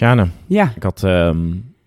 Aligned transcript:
Sjane, 0.00 0.26
Ja. 0.46 0.72
ik 0.76 0.82
had 0.82 1.02
ehm, 1.04 1.36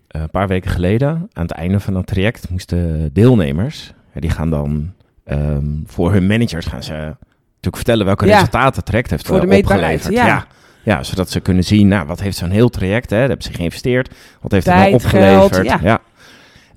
een 0.08 0.30
paar 0.30 0.48
weken 0.48 0.70
geleden 0.70 1.08
aan 1.32 1.42
het 1.42 1.50
einde 1.50 1.80
van 1.80 1.94
het 1.94 2.06
traject 2.06 2.50
moesten 2.50 3.10
deelnemers, 3.12 3.92
die 4.14 4.30
gaan 4.30 4.50
dan 4.50 4.92
ehm, 5.24 5.64
voor 5.86 6.12
hun 6.12 6.26
managers 6.26 6.66
gaan 6.66 6.82
ze 6.82 6.92
natuurlijk 6.92 7.76
vertellen 7.76 8.06
welke 8.06 8.26
Ja. 8.26 8.32
resultaten 8.32 8.74
het 8.76 8.84
traject 8.86 9.10
heeft 9.10 9.26
Voor 9.26 9.40
de 9.40 9.46
eh, 9.46 9.58
opgeleverd. 9.58 10.12
ja. 10.14 10.26
ja. 10.26 10.46
Ja, 10.82 11.02
zodat 11.02 11.30
ze 11.30 11.40
kunnen 11.40 11.64
zien, 11.64 11.88
nou, 11.88 12.06
wat 12.06 12.20
heeft 12.20 12.36
zo'n 12.36 12.50
heel 12.50 12.68
traject, 12.68 13.10
hè? 13.10 13.16
Daar 13.18 13.28
hebben 13.28 13.46
ze 13.46 13.52
geïnvesteerd. 13.52 14.14
Wat 14.40 14.52
heeft 14.52 14.66
het 14.66 14.74
Tijd, 14.74 14.90
nou 14.90 15.02
opgeleverd? 15.04 15.54
geld, 15.68 15.80
ja. 15.82 16.00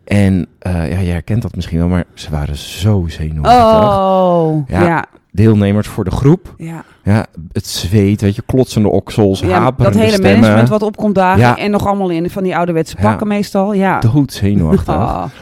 En 0.03 0.47
eh, 0.59 0.91
ja, 0.91 0.99
je 0.99 1.11
herkent 1.11 1.41
dat 1.41 1.55
misschien 1.55 1.77
wel, 1.77 1.87
maar 1.87 2.03
ze 2.13 2.31
waren 2.31 2.55
zo 2.55 3.05
zenuwachtig. 3.07 3.89
Oh, 3.89 4.67
Ja. 4.69 5.05
Ja. 5.37 5.43
ja. 5.43 5.49
Deelnemers 5.49 5.87
voor 5.87 6.03
de 6.03 6.11
groep. 6.11 6.53
ja. 6.57 6.83
Ja, 7.03 7.25
het 7.51 7.67
zweet, 7.67 8.21
weet 8.21 8.35
je, 8.35 8.43
klotsende 8.45 8.89
oksels, 8.89 9.41
dat 9.41 9.51
haperende 9.51 9.97
hele 9.99 10.11
stemmen. 10.11 10.39
management 10.39 10.69
wat 10.69 10.81
opkomt 10.81 11.15
dagen. 11.15 11.39
Ja. 11.39 11.57
En 11.57 11.71
nog 11.71 11.87
allemaal 11.87 12.09
in 12.09 12.29
van 12.29 12.43
die 12.43 12.55
ouderwetse 12.57 12.95
Ja. 12.99 13.03
pakken 13.09 13.27
meestal. 13.27 13.73
Ja. 13.73 13.99
Doodzenuwachtig. 13.99 14.93
Ah. 14.95 15.23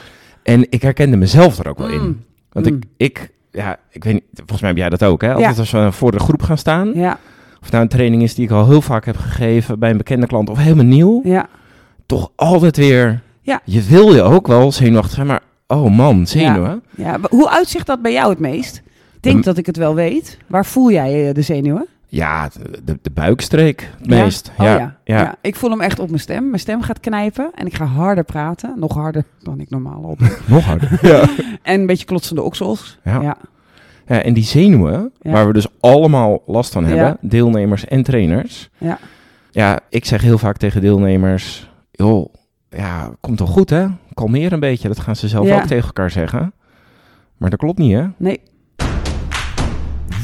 En 0.44 0.66
ik 0.70 0.82
herkende 0.82 1.18
mezelf 1.18 1.60
er 1.60 1.68
ook 1.70 1.78
wel 1.78 1.88
in. 1.88 2.02
Mm. 2.02 2.24
Want 2.52 2.70
Mm. 2.70 2.76
ik, 2.76 2.84
ik, 2.98 3.30
ja, 3.52 3.78
ik 3.92 4.04
weet 4.04 4.14
niet, 4.14 4.24
volgens 4.36 4.60
mij 4.62 4.70
heb 4.70 4.80
jij 4.80 4.90
dat 4.90 5.04
ook, 5.04 5.22
hè? 5.22 5.34
Altijd 5.34 5.54
Ja. 5.54 5.60
als 5.60 5.72
we 5.72 5.92
voor 5.92 6.12
de 6.12 6.20
groep 6.20 6.42
gaan 6.42 6.58
staan, 6.58 6.92
Ja, 6.94 7.18
of 7.62 7.72
nou 7.72 7.84
een 7.84 7.90
training 7.90 8.24
is 8.24 8.36
die 8.36 8.46
ik 8.46 8.52
al 8.52 8.68
heel 8.68 8.82
vaak 8.82 9.06
heb 9.06 9.18
gegeven 9.18 9.80
bij 9.80 9.90
een 9.90 9.98
bekende 9.98 10.28
klant 10.28 10.50
of 10.50 10.58
helemaal 10.58 10.86
nieuw, 10.86 11.22
ja. 11.24 11.48
toch 12.06 12.32
altijd 12.36 12.78
weer, 12.78 13.22
Ja. 13.42 13.62
je 13.64 13.82
wil 13.84 14.14
je 14.14 14.22
ook 14.22 14.48
wel 14.48 14.72
zenuwachtig 14.72 15.14
zijn, 15.16 15.28
maar 15.28 15.42
oh 15.68 15.96
man, 15.98 16.28
zenuwen. 16.28 16.84
ja. 16.96 17.18
Maar 17.18 17.30
Hoe 17.30 17.50
uitzicht 17.50 17.86
dat 17.88 18.02
bij 18.02 18.12
jou 18.12 18.30
het 18.30 18.40
meest? 18.40 18.82
Ik 19.26 19.32
denk 19.32 19.44
dat 19.44 19.58
ik 19.58 19.66
het 19.66 19.78
wel 19.78 19.96
weet. 19.96 20.38
Waar 20.48 20.66
voel 20.66 20.92
jij 20.92 21.28
eh, 21.28 21.34
de 21.34 21.42
zenuwen? 21.42 21.88
Ja, 22.08 22.50
de, 22.84 23.00
de 23.02 23.12
buikstreek 23.12 23.90
het 24.00 24.10
Ja? 24.10 24.24
meest. 24.24 24.52
Oh, 24.58 24.66
ja, 24.66 24.78
ja. 24.78 24.98
ja. 25.04 25.36
Ik 25.42 25.56
voel 25.56 25.70
hem 25.70 25.82
echt 25.82 26.00
op 26.00 26.08
mijn 26.08 26.20
stem. 26.20 26.48
Mijn 26.48 26.60
stem 26.60 26.82
gaat 26.82 27.00
knijpen 27.00 27.52
en 27.56 27.66
ik 27.66 27.76
ga 27.76 27.86
harder 27.86 28.24
praten. 28.24 28.74
Nog 28.80 28.94
harder 28.94 29.24
dan 29.44 29.60
ik 29.60 29.70
normaal 29.70 30.02
op. 30.02 30.20
nog 30.46 30.64
harder. 30.64 31.00
ja. 31.12 31.30
en 31.62 31.80
een 31.80 31.86
beetje 31.86 32.06
klotsende 32.06 32.42
oksels. 32.42 33.00
Ja. 33.04 33.38
ja. 34.08 34.22
en 34.22 34.34
die 34.34 34.44
zenuwen, 34.44 35.12
waar 35.22 35.48
we 35.48 35.54
dus 35.54 35.68
allemaal 35.80 36.42
last 36.46 36.72
van 36.72 36.86
hebben, 36.86 37.18
deelnemers 37.22 37.88
en 37.88 38.04
trainers. 38.04 38.70
Ja. 38.78 39.00
Ja, 39.52 39.80
ik 39.90 40.06
zeg 40.06 40.22
heel 40.22 40.38
vaak 40.38 40.58
tegen 40.58 40.82
deelnemers, 40.82 41.70
joh, 41.92 42.34
ja, 42.70 43.12
komt 43.20 43.40
wel 43.40 43.48
goed 43.48 43.70
hè? 43.70 43.88
Kalmeer 44.14 44.54
een 44.54 44.60
beetje, 44.60 44.88
dat 44.88 45.00
gaan 45.00 45.16
ze 45.16 45.28
zelf 45.28 45.52
ook 45.52 45.62
tegen 45.62 45.86
elkaar 45.86 46.12
zeggen. 46.12 46.54
Maar 47.38 47.50
dat 47.50 47.60
klopt 47.60 47.78
niet 47.78 47.94
hè? 47.94 48.06
Nee. 48.18 48.42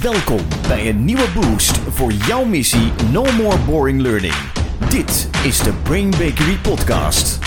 Welkom 0.02 0.40
bij 0.68 0.90
een 0.90 1.06
nieuwe 1.06 1.28
boost 1.36 1.78
voor 1.78 2.12
jouw 2.12 2.46
missie 2.46 2.92
No 3.12 3.24
More 3.38 3.58
Boring 3.66 4.02
Learning. 4.02 4.34
Dit 4.90 5.30
is 5.46 5.60
de 5.60 5.74
Brain 5.84 6.10
Bakery 6.10 6.58
Podcast. 6.62 7.40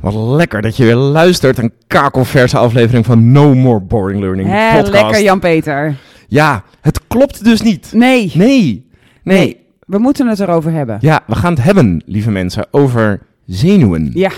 Wat 0.00 0.14
lekker 0.14 0.62
dat 0.62 0.76
je 0.76 0.84
weer 0.84 0.94
luistert, 0.94 1.58
een 1.58 1.72
kakelverse 1.86 2.58
aflevering 2.58 3.06
van 3.06 3.32
No 3.32 3.54
More 3.54 3.80
Boring 3.80 4.20
Learning 4.20 4.48
Hè, 4.48 4.70
podcast. 4.76 4.92
lekker 4.92 5.22
Jan-Peter. 5.22 5.96
Ja, 6.28 6.64
het 6.80 7.00
klopt 7.06 7.44
dus 7.44 7.60
niet. 7.60 7.90
Nee. 7.92 8.30
Nee, 8.34 8.86
nee. 9.22 9.56
We 9.86 9.98
moeten 9.98 10.26
het 10.26 10.40
erover 10.40 10.72
hebben. 10.72 10.98
Ja, 11.00 11.20
we 11.26 11.34
gaan 11.34 11.52
het 11.52 11.62
hebben, 11.62 12.02
lieve 12.06 12.30
mensen, 12.30 12.66
over 12.70 13.20
zenuwen. 13.46 14.10
Ja. 14.14 14.30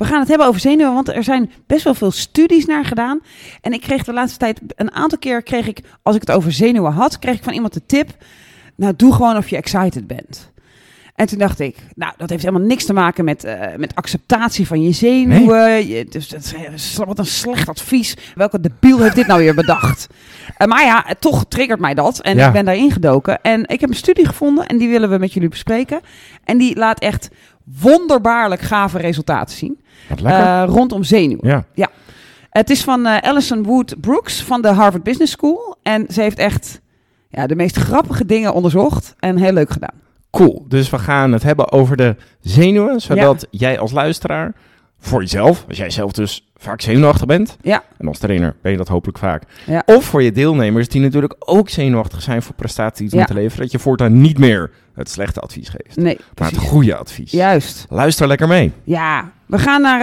We 0.00 0.06
gaan 0.06 0.18
het 0.18 0.28
hebben 0.28 0.46
over 0.46 0.60
zenuwen, 0.60 0.94
want 0.94 1.08
er 1.08 1.24
zijn 1.24 1.50
best 1.66 1.84
wel 1.84 1.94
veel 1.94 2.10
studies 2.10 2.66
naar 2.66 2.84
gedaan. 2.84 3.20
En 3.60 3.72
ik 3.72 3.80
kreeg 3.80 4.04
de 4.04 4.12
laatste 4.12 4.38
tijd, 4.38 4.60
een 4.76 4.92
aantal 4.92 5.18
keer 5.18 5.42
kreeg 5.42 5.66
ik, 5.66 5.80
als 6.02 6.14
ik 6.14 6.20
het 6.20 6.30
over 6.30 6.52
zenuwen 6.52 6.92
had, 6.92 7.18
kreeg 7.18 7.36
ik 7.36 7.42
van 7.42 7.52
iemand 7.52 7.72
de 7.72 7.86
tip, 7.86 8.10
nou 8.76 8.94
doe 8.96 9.12
gewoon 9.12 9.36
of 9.36 9.48
je 9.48 9.56
excited 9.56 10.06
bent. 10.06 10.52
En 11.14 11.26
toen 11.26 11.38
dacht 11.38 11.60
ik, 11.60 11.76
nou 11.94 12.12
dat 12.16 12.30
heeft 12.30 12.42
helemaal 12.44 12.66
niks 12.66 12.84
te 12.84 12.92
maken 12.92 13.24
met, 13.24 13.44
eh, 13.44 13.76
met 13.76 13.94
acceptatie 13.94 14.66
van 14.66 14.82
je 14.82 14.92
zenuwen. 14.92 15.86
Je, 15.88 16.04
dus, 16.04 16.28
dat 16.28 16.54
is, 16.74 16.96
wat 16.96 17.18
een 17.18 17.26
slecht 17.26 17.68
advies. 17.68 18.16
Welke 18.34 18.60
debiel 18.60 18.98
heeft 18.98 19.14
dit 19.14 19.26
nou 19.26 19.40
weer 19.40 19.54
bedacht? 19.54 20.06
Eh, 20.56 20.66
maar 20.66 20.84
ja, 20.84 21.06
toch 21.18 21.44
triggert 21.48 21.80
mij 21.80 21.94
dat. 21.94 22.20
En 22.20 22.36
Ja. 22.36 22.46
ik 22.46 22.52
ben 22.52 22.64
daarin 22.64 22.90
gedoken. 22.90 23.42
En 23.42 23.68
ik 23.68 23.80
heb 23.80 23.90
een 23.90 23.96
studie 23.96 24.26
gevonden 24.26 24.66
en 24.66 24.78
die 24.78 24.88
willen 24.88 25.10
we 25.10 25.18
met 25.18 25.32
jullie 25.32 25.48
bespreken. 25.48 26.00
En 26.44 26.58
die 26.58 26.76
laat 26.76 27.00
echt 27.00 27.28
wonderbaarlijk 27.64 28.60
gave 28.60 28.98
resultaten 28.98 29.56
zien. 29.56 29.80
Eh, 30.24 30.64
rondom 30.66 31.04
zenuwen. 31.04 31.66
ja. 31.74 31.88
Het 32.50 32.70
is 32.70 32.82
van 32.82 33.06
eh, 33.06 33.18
Alison 33.18 33.62
Wood 33.62 33.94
Brooks 34.00 34.42
van 34.42 34.62
de 34.62 34.68
Harvard 34.68 35.02
Business 35.02 35.32
School. 35.32 35.76
En 35.82 36.06
ze 36.08 36.20
heeft 36.20 36.38
echt 36.38 36.80
ja, 37.28 37.46
de 37.46 37.54
meest 37.54 37.76
grappige 37.76 38.26
dingen 38.26 38.54
onderzocht 38.54 39.14
en 39.18 39.36
heel 39.36 39.52
leuk 39.52 39.70
gedaan. 39.70 39.94
Cool. 40.30 40.64
Dus 40.68 40.90
we 40.90 40.98
gaan 40.98 41.32
het 41.32 41.42
hebben 41.42 41.72
over 41.72 41.96
de 41.96 42.16
zenuwen, 42.40 43.00
zodat 43.00 43.46
jij 43.50 43.78
als 43.78 43.92
luisteraar 43.92 44.54
voor 44.98 45.20
jezelf, 45.20 45.64
als 45.68 45.76
jij 45.76 45.90
zelf 45.90 46.12
dus 46.12 46.49
vaak 46.62 46.80
zenuwachtig 46.80 47.26
bent, 47.26 47.56
Ja. 47.62 47.82
en 47.98 48.06
als 48.08 48.18
trainer 48.18 48.54
ben 48.62 48.72
je 48.72 48.78
dat 48.78 48.88
hopelijk 48.88 49.18
vaak, 49.18 49.42
Ja. 49.66 49.82
of 49.86 50.04
voor 50.04 50.22
je 50.22 50.32
deelnemers 50.32 50.88
die 50.88 51.00
natuurlijk 51.00 51.34
ook 51.38 51.68
zenuwachtig 51.68 52.22
zijn 52.22 52.42
voor 52.42 52.54
prestaties 52.54 53.10
Ja. 53.12 53.18
moeten 53.18 53.34
leveren, 53.34 53.62
dat 53.62 53.72
je 53.72 53.78
voortaan 53.78 54.20
niet 54.20 54.38
meer 54.38 54.70
het 54.94 55.10
slechte 55.10 55.40
advies 55.40 55.68
geeft, 55.68 55.96
Nee, 55.96 56.18
maar 56.38 56.48
het 56.48 56.58
goede 56.58 56.96
advies. 56.96 57.30
Juist. 57.30 57.86
Luister 57.88 58.26
lekker 58.26 58.48
mee. 58.48 58.72
Ja, 58.84 59.30
we 59.46 59.58
gaan 59.58 59.82
naar 59.82 60.00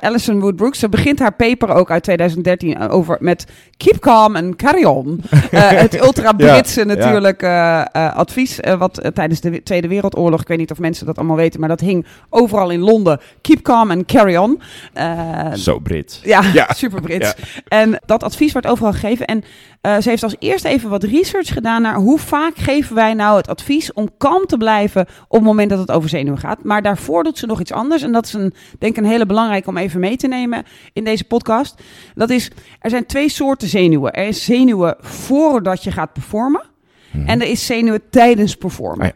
eh 0.00 0.08
Alison 0.08 0.40
Wood 0.40 0.56
Brooks. 0.56 0.78
Ze 0.78 0.88
begint 0.88 1.18
haar 1.18 1.32
paper 1.32 1.68
ook 1.68 1.90
uit 1.90 2.02
2013 2.02 2.88
over 2.90 3.16
met 3.20 3.46
Keep 3.76 3.98
Calm 4.00 4.36
and 4.36 4.56
Carry 4.56 4.84
On. 4.84 5.20
Eh, 5.50 5.70
het 5.70 6.00
ultra-Britse 6.04 6.80
Ja, 6.80 6.86
natuurlijk 6.86 7.42
eh, 7.42 7.82
advies, 8.16 8.58
wat 8.78 9.10
tijdens 9.14 9.40
de 9.40 9.62
Tweede 9.62 9.88
Wereldoorlog, 9.88 10.40
ik 10.40 10.48
weet 10.48 10.58
niet 10.58 10.70
of 10.70 10.78
mensen 10.78 11.06
dat 11.06 11.16
allemaal 11.18 11.36
weten, 11.36 11.60
maar 11.60 11.68
dat 11.68 11.80
hing 11.80 12.06
overal 12.30 12.70
in 12.70 12.80
Londen. 12.80 13.20
Keep 13.40 13.62
Calm 13.62 13.90
and 13.90 14.04
Carry 14.06 14.36
On. 14.36 14.60
Zo 15.54 15.78
Brits. 15.78 15.93
Ja, 16.24 16.42
Ja. 16.52 16.72
super 16.76 17.00
Brits. 17.00 17.34
En 17.68 18.00
dat 18.06 18.22
advies 18.22 18.52
wordt 18.52 18.66
overal 18.66 18.92
gegeven. 18.92 19.26
En 19.26 19.42
eh, 19.80 19.96
ze 20.00 20.08
heeft 20.08 20.22
als 20.22 20.36
eerste 20.38 20.68
even 20.68 20.90
wat 20.90 21.02
research 21.02 21.52
gedaan 21.52 21.82
naar 21.82 21.94
hoe 21.94 22.18
vaak 22.18 22.56
geven 22.56 22.94
wij 22.94 23.14
nou 23.14 23.36
het 23.36 23.48
advies 23.48 23.92
om 23.92 24.08
kalm 24.18 24.46
te 24.46 24.56
blijven 24.56 25.06
op 25.28 25.38
het 25.38 25.42
moment 25.42 25.70
dat 25.70 25.78
het 25.78 25.90
over 25.90 26.08
zenuwen 26.08 26.38
gaat. 26.38 26.64
Maar 26.64 26.82
daarvoor 26.82 27.24
doet 27.24 27.38
ze 27.38 27.46
nog 27.46 27.60
iets 27.60 27.72
anders. 27.72 28.02
En 28.02 28.12
dat 28.12 28.26
is 28.26 28.32
een, 28.32 28.54
denk 28.78 28.96
ik 28.96 29.04
een 29.04 29.10
hele 29.10 29.26
belangrijke 29.26 29.68
om 29.68 29.76
even 29.76 30.00
mee 30.00 30.16
te 30.16 30.28
nemen 30.28 30.64
in 30.92 31.04
deze 31.04 31.24
podcast. 31.24 31.82
Dat 32.14 32.30
is, 32.30 32.50
er 32.80 32.90
zijn 32.90 33.06
twee 33.06 33.28
soorten 33.28 33.68
zenuwen. 33.68 34.12
Er 34.12 34.26
is 34.26 34.44
zenuwen 34.44 34.96
voordat 35.00 35.84
je 35.84 35.90
gaat 35.90 36.12
performen. 36.12 36.62
En 37.26 37.40
er 37.40 37.46
is 37.46 37.66
zenuwen 37.66 38.00
tijdens 38.10 38.56
performen. 38.56 39.06
Oh 39.06 39.12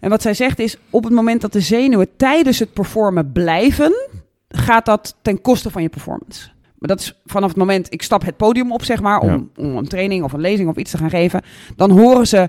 En 0.00 0.10
wat 0.10 0.22
zij 0.22 0.34
zegt 0.34 0.58
is, 0.58 0.76
op 0.90 1.04
het 1.04 1.12
moment 1.12 1.40
dat 1.40 1.52
de 1.52 1.60
zenuwen 1.60 2.16
tijdens 2.16 2.58
het 2.58 2.72
performen 2.72 3.32
blijven, 3.32 4.08
gaat 4.58 4.86
dat 4.86 5.16
ten 5.22 5.40
koste 5.40 5.70
van 5.70 5.82
je 5.82 5.88
performance. 5.88 6.48
Maar 6.78 6.88
dat 6.88 7.00
is 7.00 7.20
vanaf 7.24 7.48
het 7.48 7.58
moment, 7.58 7.92
ik 7.92 8.02
stap 8.02 8.24
het 8.24 8.36
podium 8.36 8.72
op, 8.72 8.84
zeg 8.84 9.00
maar, 9.00 9.18
om, 9.18 9.50
om 9.56 9.76
een 9.76 9.88
training 9.88 10.24
of 10.24 10.32
een 10.32 10.40
lezing 10.40 10.68
of 10.68 10.76
iets 10.76 10.90
te 10.90 10.98
gaan 10.98 11.10
geven. 11.10 11.42
Dan 11.76 11.90
horen 11.90 12.26
ze 12.26 12.48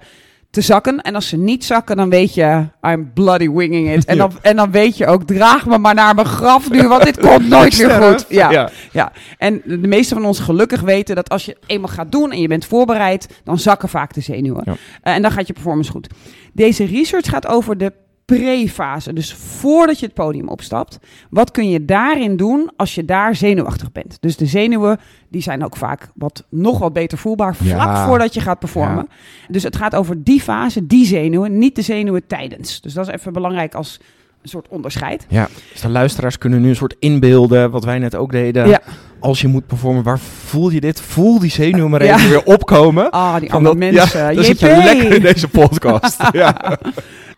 te 0.50 0.62
zakken. 0.62 1.01
En 1.01 1.16
als 1.16 1.28
ze 1.28 1.38
niet 1.38 1.66
zakken, 1.66 1.97
dan 1.97 2.09
weet 2.09 2.34
je, 2.34 2.68
I'm 2.81 3.12
bloody 3.13 3.50
winging 3.50 3.94
it. 3.94 4.06
En, 4.06 4.18
dan, 4.18 4.31
en 4.41 4.56
dan 4.56 4.72
weet 4.72 4.97
je 4.97 5.07
ook, 5.07 5.23
draag 5.23 5.66
me 5.66 5.78
maar 5.78 5.94
naar 5.94 6.16
mijn 6.16 6.28
graf 6.28 6.69
nu, 6.69 6.88
want 6.88 7.03
dit 7.03 7.19
komt 7.19 7.47
nooit 7.57 7.78
meer 7.78 7.90
goed. 7.90 8.25
Ja. 8.29 8.51
Ja. 8.51 8.69
Ja, 8.91 9.12
en 9.38 9.62
de 9.66 9.88
meeste 9.88 10.13
van 10.13 10.25
ons 10.25 10.39
gelukkig 10.39 10.81
weten 10.81 11.16
dat 11.16 11.29
als 11.29 11.45
je 11.45 11.57
eenmaal 11.66 11.89
gaat 11.89 12.12
doen 12.12 12.31
en 12.31 12.41
je 12.41 12.47
bent 12.47 12.66
voorbereid, 12.66 13.41
dan 13.44 13.59
zakken 13.59 13.89
vaak 13.89 14.13
de 14.13 14.22
zenuwen. 14.22 14.63
Ja. 14.66 14.75
Eh, 15.01 15.13
en 15.13 15.22
dan 15.22 15.31
gaat 15.31 15.47
je 15.47 15.53
performance 15.53 15.91
goed. 15.91 16.07
Deze 16.53 16.85
research 16.85 17.29
gaat 17.29 17.47
over 17.47 17.78
de 17.78 17.94
pre-fase, 18.35 19.13
dus 19.13 19.33
voordat 19.33 19.99
je 19.99 20.05
het 20.05 20.15
podium 20.15 20.47
opstapt. 20.47 20.99
Wat 21.29 21.51
kun 21.51 21.69
je 21.69 21.85
daarin 21.85 22.38
doen 22.38 22.71
als 22.75 22.95
je 22.95 23.05
daar 23.05 23.35
zenuwachtig 23.35 23.91
bent? 23.91 24.17
Dus 24.19 24.38
de 24.38 24.45
zenuwen, 24.45 24.99
die 25.29 25.41
zijn 25.41 25.65
ook 25.65 25.75
vaak 25.77 26.07
wat, 26.15 26.43
nog 26.49 26.79
wat 26.79 26.93
beter 26.93 27.17
voelbaar 27.17 27.55
vlak 27.55 27.69
Ja. 27.88 28.05
voordat 28.07 28.33
je 28.33 28.41
gaat 28.41 28.59
performen. 28.59 29.07
Dus 29.47 29.63
het 29.63 29.75
gaat 29.75 29.95
over 29.95 30.23
die 30.23 30.41
fase, 30.41 30.88
die 30.88 31.05
zenuwen, 31.05 31.57
niet 31.57 31.75
de 31.75 31.81
zenuwen 31.81 32.27
tijdens. 32.27 32.81
Dus 32.81 32.93
dat 32.93 33.07
is 33.07 33.13
even 33.13 33.33
belangrijk 33.33 33.75
als 33.75 34.00
een 34.41 34.50
soort 34.50 34.68
onderscheid. 34.68 35.25
Ja, 35.29 35.47
dus 35.71 35.81
de 35.81 35.89
luisteraars 35.89 36.38
kunnen 36.38 36.62
nu 36.62 36.69
een 36.69 36.75
soort 36.75 36.95
inbeelden, 37.00 37.71
wat 37.71 37.83
wij 37.83 38.00
net 38.00 38.15
ook 38.15 38.31
deden. 38.31 38.68
Ja. 38.68 38.81
Als 39.19 39.41
je 39.41 39.47
moet 39.47 39.68
performen, 39.68 40.03
waar 40.03 40.19
voel 40.19 40.69
je 40.69 40.79
dit? 40.81 41.01
Voel 41.01 41.39
die 41.39 41.51
zenuwen 41.51 41.89
maar 41.89 42.03
Ja. 42.03 42.15
even 42.15 42.29
weer 42.29 42.44
opkomen. 42.44 43.09
Ah, 43.09 43.39
die 43.39 43.53
andere 43.53 43.79
dat- 43.79 43.91
mensen. 43.94 44.19
Ja, 44.19 44.33
dan 44.33 44.44
zit 44.44 44.59
je 44.59 44.65
lekker 44.83 45.12
in 45.13 45.21
deze 45.21 45.47
podcast. 45.47 46.18
ja. 46.31 46.56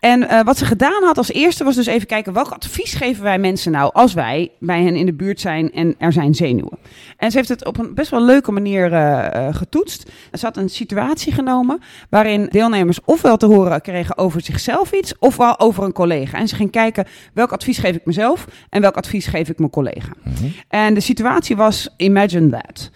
En 0.00 0.28
eh, 0.28 0.44
wat 0.44 0.58
ze 0.58 0.64
gedaan 0.64 1.02
had 1.02 1.18
als 1.18 1.32
eerste 1.32 1.64
was 1.64 1.74
dus 1.74 1.86
even 1.86 2.06
kijken 2.06 2.32
welk 2.32 2.48
advies 2.50 2.94
geven 2.94 3.22
wij 3.22 3.38
mensen 3.38 3.72
nou 3.72 3.90
als 3.92 4.14
wij 4.14 4.50
bij 4.58 4.82
hen 4.82 4.96
in 4.96 5.06
de 5.06 5.12
buurt 5.12 5.40
zijn 5.40 5.72
en 5.72 5.94
er 5.98 6.12
zijn 6.12 6.34
zenuwen. 6.34 6.78
En 7.16 7.30
ze 7.30 7.36
heeft 7.36 7.48
het 7.48 7.64
op 7.66 7.78
een 7.78 7.94
best 7.94 8.10
wel 8.10 8.22
leuke 8.22 8.52
manier 8.52 8.92
eh, 8.92 9.54
getoetst. 9.54 10.10
Ze 10.32 10.44
had 10.46 10.56
een 10.56 10.68
situatie 10.68 11.32
genomen 11.32 11.80
waarin 12.10 12.46
deelnemers 12.50 13.00
ofwel 13.04 13.36
te 13.36 13.46
horen 13.46 13.80
kregen 13.80 14.18
over 14.18 14.40
zichzelf 14.40 14.92
iets 14.92 15.18
ofwel 15.18 15.60
over 15.60 15.84
een 15.84 15.92
collega. 15.92 16.38
En 16.38 16.48
ze 16.48 16.54
ging 16.54 16.70
kijken 16.70 17.06
welk 17.32 17.52
advies 17.52 17.78
geef 17.78 17.96
ik 17.96 18.04
mezelf 18.04 18.46
en 18.70 18.80
welk 18.80 18.96
advies 18.96 19.26
geef 19.26 19.48
ik 19.48 19.58
mijn 19.58 19.70
collega. 19.70 20.12
En 20.68 20.94
de 20.94 21.00
situatie 21.00 21.56
was, 21.56 21.94
imagine 21.96 22.48
that. 22.48 22.90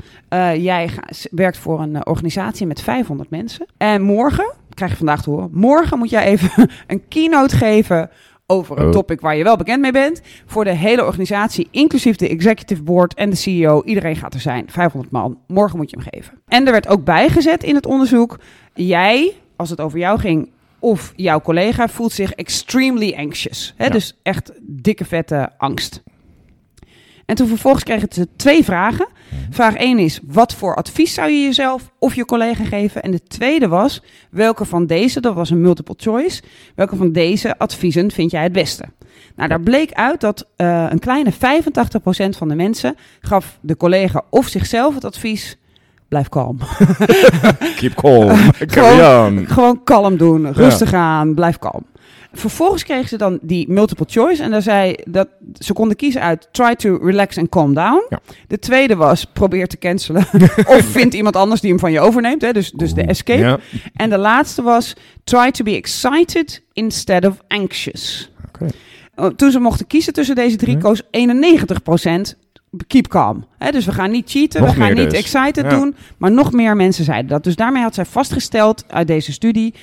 Jij 0.58 0.90
werkt 1.30 1.56
voor 1.56 1.80
een 1.80 2.06
organisatie 2.06 2.66
met 2.66 2.80
500 2.80 3.30
mensen. 3.30 3.66
En 3.76 4.02
morgen, 4.02 4.54
krijg 4.74 4.90
je 4.90 4.96
vandaag 4.96 5.22
te 5.22 5.30
horen, 5.30 5.48
morgen 5.52 5.98
moet 5.98 6.10
jij 6.10 6.24
even 6.24 6.70
een 6.86 7.08
keynote 7.08 7.56
geven 7.56 8.10
over 8.46 8.78
een 8.78 8.86
Oh. 8.86 8.90
topic 8.92 9.20
waar 9.20 9.36
je 9.36 9.44
wel 9.44 9.56
bekend 9.56 9.80
mee 9.80 9.92
bent. 9.92 10.20
Voor 10.46 10.64
de 10.64 10.70
hele 10.74 11.04
organisatie, 11.04 11.68
inclusief 11.70 12.16
de 12.16 12.28
executive 12.28 12.82
board 12.82 13.14
en 13.14 13.30
de 13.30 13.36
CEO. 13.36 13.82
Iedereen 13.84 14.16
gaat 14.16 14.34
er 14.34 14.40
zijn. 14.40 14.64
500 14.70 15.12
man. 15.12 15.38
Morgen 15.46 15.78
moet 15.78 15.90
je 15.90 15.96
hem 15.96 16.06
geven. 16.12 16.40
En 16.48 16.66
er 16.66 16.72
werd 16.72 16.88
ook 16.88 17.04
bijgezet 17.04 17.62
in 17.64 17.74
het 17.74 17.86
onderzoek. 17.86 18.38
Jij, 18.74 19.32
als 19.56 19.70
het 19.70 19.80
over 19.80 19.98
jou 19.98 20.18
ging, 20.18 20.50
of 20.78 21.12
jouw 21.16 21.40
collega 21.40 21.88
voelt 21.88 22.12
zich 22.12 22.32
extremely 22.32 23.14
anxious. 23.16 23.74
Hè? 23.76 23.84
Ja. 23.84 23.90
Dus 23.90 24.18
echt 24.22 24.52
dikke 24.62 25.04
vette 25.04 25.50
angst. 25.58 26.02
En 27.26 27.34
toen 27.34 27.48
vervolgens 27.48 27.84
kregen 27.84 28.08
ze 28.12 28.28
twee 28.36 28.64
vragen. 28.64 29.06
Vraag 29.50 29.74
1 29.74 29.98
is, 29.98 30.20
wat 30.26 30.54
voor 30.54 30.74
advies 30.76 31.14
zou 31.14 31.30
je 31.30 31.42
jezelf 31.42 31.90
of 31.98 32.14
je 32.14 32.24
collega 32.24 32.64
geven? 32.64 33.02
En 33.02 33.10
de 33.10 33.22
tweede 33.22 33.68
was, 33.68 34.02
welke 34.30 34.64
van 34.64 34.86
deze, 34.86 35.20
dat 35.20 35.34
was 35.34 35.50
een 35.50 35.60
multiple 35.60 35.94
choice, 35.98 36.42
welke 36.74 36.96
van 36.96 37.12
deze 37.12 37.58
adviezen 37.58 38.10
vind 38.10 38.30
jij 38.30 38.42
het 38.42 38.52
beste? 38.52 38.84
Nou, 39.36 39.48
daar 39.48 39.60
bleek 39.60 39.92
uit 39.92 40.20
dat 40.20 40.46
eh, 40.56 40.86
een 40.88 40.98
kleine 40.98 41.32
85% 41.32 41.36
van 42.36 42.48
de 42.48 42.54
mensen 42.54 42.96
gaf 43.20 43.58
de 43.60 43.76
collega 43.76 44.22
of 44.30 44.48
zichzelf 44.48 44.94
het 44.94 45.04
advies, 45.04 45.56
blijf 46.08 46.28
kalm. 46.28 46.58
Keep 47.76 47.94
calm. 47.94 48.50
Carry 48.66 49.26
on. 49.26 49.46
Gewoon 49.46 49.82
kalm 49.84 50.16
doen, 50.16 50.52
rustig 50.52 50.92
aan, 50.92 51.34
blijf 51.34 51.58
kalm. 51.58 51.84
Vervolgens 52.34 52.84
kregen 52.84 53.08
ze 53.08 53.16
dan 53.16 53.38
die 53.42 53.68
multiple 53.68 54.06
choice 54.08 54.42
en 54.42 54.50
daar 54.50 54.62
zei 54.62 54.94
dat 55.04 55.28
ze 55.58 55.72
konden 55.72 55.96
kiezen 55.96 56.20
uit 56.20 56.48
try 56.52 56.74
to 56.74 56.96
relax 57.02 57.38
and 57.38 57.48
calm 57.48 57.74
down. 57.74 58.06
Ja. 58.08 58.20
De 58.48 58.58
tweede 58.58 58.96
was 58.96 59.24
probeer 59.24 59.66
te 59.66 59.78
cancelen 59.78 60.26
of 60.76 60.84
vind 60.84 61.14
iemand 61.14 61.36
anders 61.36 61.60
die 61.60 61.70
hem 61.70 61.78
van 61.78 61.92
je 61.92 62.00
overneemt, 62.00 62.42
hè? 62.42 62.52
Dus, 62.52 62.70
dus 62.70 62.94
de 62.94 63.02
escape. 63.02 63.40
Ja. 63.40 63.58
En 63.94 64.10
de 64.10 64.18
laatste 64.18 64.62
was 64.62 64.94
try 65.24 65.50
to 65.50 65.64
be 65.64 65.76
excited 65.76 66.62
instead 66.72 67.26
of 67.26 67.36
anxious. 67.48 68.30
Oh, 69.16 69.26
Toen 69.26 69.50
ze 69.50 69.58
mochten 69.58 69.86
kiezen 69.86 70.12
tussen 70.12 70.34
deze 70.34 70.56
drie, 70.56 70.78
koos 70.78 71.02
91% 71.02 71.06
keep 72.86 73.08
calm. 73.08 73.46
Dus 73.70 73.84
we 73.84 73.92
gaan 73.92 74.10
niet 74.10 74.30
cheaten, 74.30 74.60
Nog 74.60 74.74
we 74.74 74.80
gaan 74.80 74.94
niet 74.94 75.10
dus. 75.10 75.18
excited 75.18 75.64
Ja. 75.64 75.68
doen. 75.78 75.96
Maar 76.18 76.30
nog 76.32 76.52
meer 76.52 76.76
mensen 76.76 77.04
zeiden 77.04 77.28
dat. 77.30 77.44
Dus 77.44 77.56
daarmee 77.56 77.82
had 77.82 77.94
zij 77.94 78.04
vastgesteld 78.04 78.84
uit 78.88 79.06
deze 79.06 79.32
studie... 79.32 79.74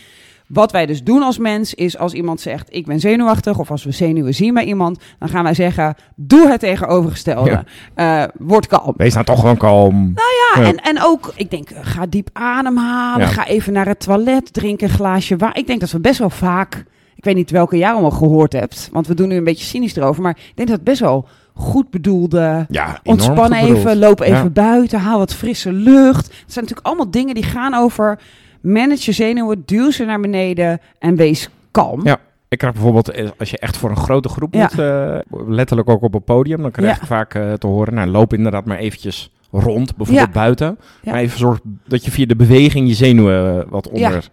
Wat 0.54 0.72
wij 0.72 0.86
dus 0.86 1.04
doen 1.04 1.22
als 1.24 1.38
mens 1.38 1.74
is 1.74 1.98
als 1.98 2.14
iemand 2.14 2.42
zegt 2.42 2.68
ik 2.76 2.86
ben 2.86 3.00
zenuwachtig 3.00 3.58
of 3.60 3.72
als 3.72 3.84
we 3.84 3.92
zenuwen 3.92 4.34
zien 4.34 4.54
bij 4.54 4.64
iemand, 4.66 5.00
dan 5.20 5.30
gaan 5.30 5.44
wij 5.44 5.54
zeggen 5.54 5.96
doe 6.16 6.48
het 6.48 6.60
tegenovergestelde. 6.60 7.64
Eh, 7.94 8.24
word 8.38 8.68
kalm. 8.68 8.94
Wees 8.98 9.14
nou 9.14 9.26
toch 9.26 9.40
gewoon 9.40 9.58
kalm. 9.58 10.14
Ja, 10.16 10.62
Ja. 10.62 10.68
En, 10.68 10.76
en 10.76 11.02
ook, 11.04 11.34
ik 11.36 11.52
denk, 11.52 11.70
eh, 11.70 11.80
ga 11.84 12.06
diep 12.10 12.30
ademhalen. 12.34 13.26
Ja. 13.28 13.32
Ga 13.34 13.48
even 13.48 13.74
naar 13.74 13.86
het 13.88 14.00
toilet, 14.00 14.54
drink 14.54 14.82
een 14.82 14.90
glaasje 14.90 15.36
water. 15.38 15.58
Ik 15.60 15.68
denk 15.68 15.80
dat 15.80 15.92
we 15.92 16.00
best 16.00 16.20
wel 16.20 16.30
vaak, 16.30 16.86
ik 17.16 17.24
weet 17.24 17.36
niet 17.36 17.52
welke 17.52 17.78
jij 17.78 17.92
allemaal 17.92 18.12
gehoord 18.12 18.54
hebt, 18.54 18.90
want 18.92 19.08
we 19.08 19.14
doen 19.14 19.28
nu 19.28 19.36
een 19.36 19.44
beetje 19.44 19.66
cynisch 19.66 19.96
erover, 19.96 20.22
maar 20.22 20.38
ik 20.38 20.52
denk 20.56 20.68
dat 20.70 20.78
het 20.78 20.86
best 20.88 21.00
wel 21.00 21.28
goed 21.54 21.90
bedoelde. 21.90 22.66
Ja, 22.70 23.00
Ontspan 23.04 23.46
goed 23.46 23.56
even, 23.56 23.76
bedoeld. 23.84 23.98
loop 23.98 24.20
even 24.20 24.38
Ja. 24.44 24.50
buiten, 24.50 25.00
haal 25.00 25.18
wat 25.18 25.34
frisse 25.34 25.72
lucht. 25.72 26.26
Het 26.26 26.34
zijn 26.54 26.64
natuurlijk 26.66 26.88
allemaal 26.88 27.12
dingen 27.12 27.34
die 27.36 27.44
gaan 27.44 27.74
over 27.74 28.20
manage 28.62 29.02
je 29.06 29.12
zenuwen, 29.12 29.64
duw 29.66 29.92
ze 29.92 30.06
naar 30.06 30.20
beneden 30.20 30.80
en 31.00 31.16
wees 31.16 31.50
kalm. 31.72 32.06
Ja. 32.06 32.20
Ik 32.48 32.58
krijg 32.58 32.74
bijvoorbeeld, 32.74 33.10
eh, 33.10 33.30
als 33.38 33.50
je 33.52 33.58
echt 33.58 33.78
voor 33.78 33.90
een 33.90 33.96
grote 33.98 34.30
groep 34.30 34.54
Ja. 34.54 34.62
moet, 34.62 34.80
eh, 34.80 35.18
letterlijk 35.48 35.90
ook 35.90 36.02
op 36.02 36.14
een 36.14 36.24
podium, 36.24 36.62
dan 36.62 36.72
krijg 36.72 36.94
Ja. 36.94 36.98
je 37.02 37.06
vaak 37.08 37.34
eh, 37.34 37.54
te 37.54 37.68
horen, 37.68 37.94
nou 37.94 38.10
loop 38.10 38.34
inderdaad 38.34 38.66
maar 38.66 38.78
eventjes 38.78 39.32
rond, 39.52 39.96
bijvoorbeeld 39.96 40.28
Ja. 40.28 40.34
buiten. 40.34 40.78
Ja. 41.02 41.12
Maar 41.12 41.22
even 41.22 41.40
zorg 41.40 41.60
dat 41.88 42.06
je 42.06 42.12
via 42.12 42.26
de 42.26 42.36
beweging 42.36 42.88
je 42.88 42.94
zenuwen 42.94 43.70
wat 43.70 43.90
onder 43.90 44.30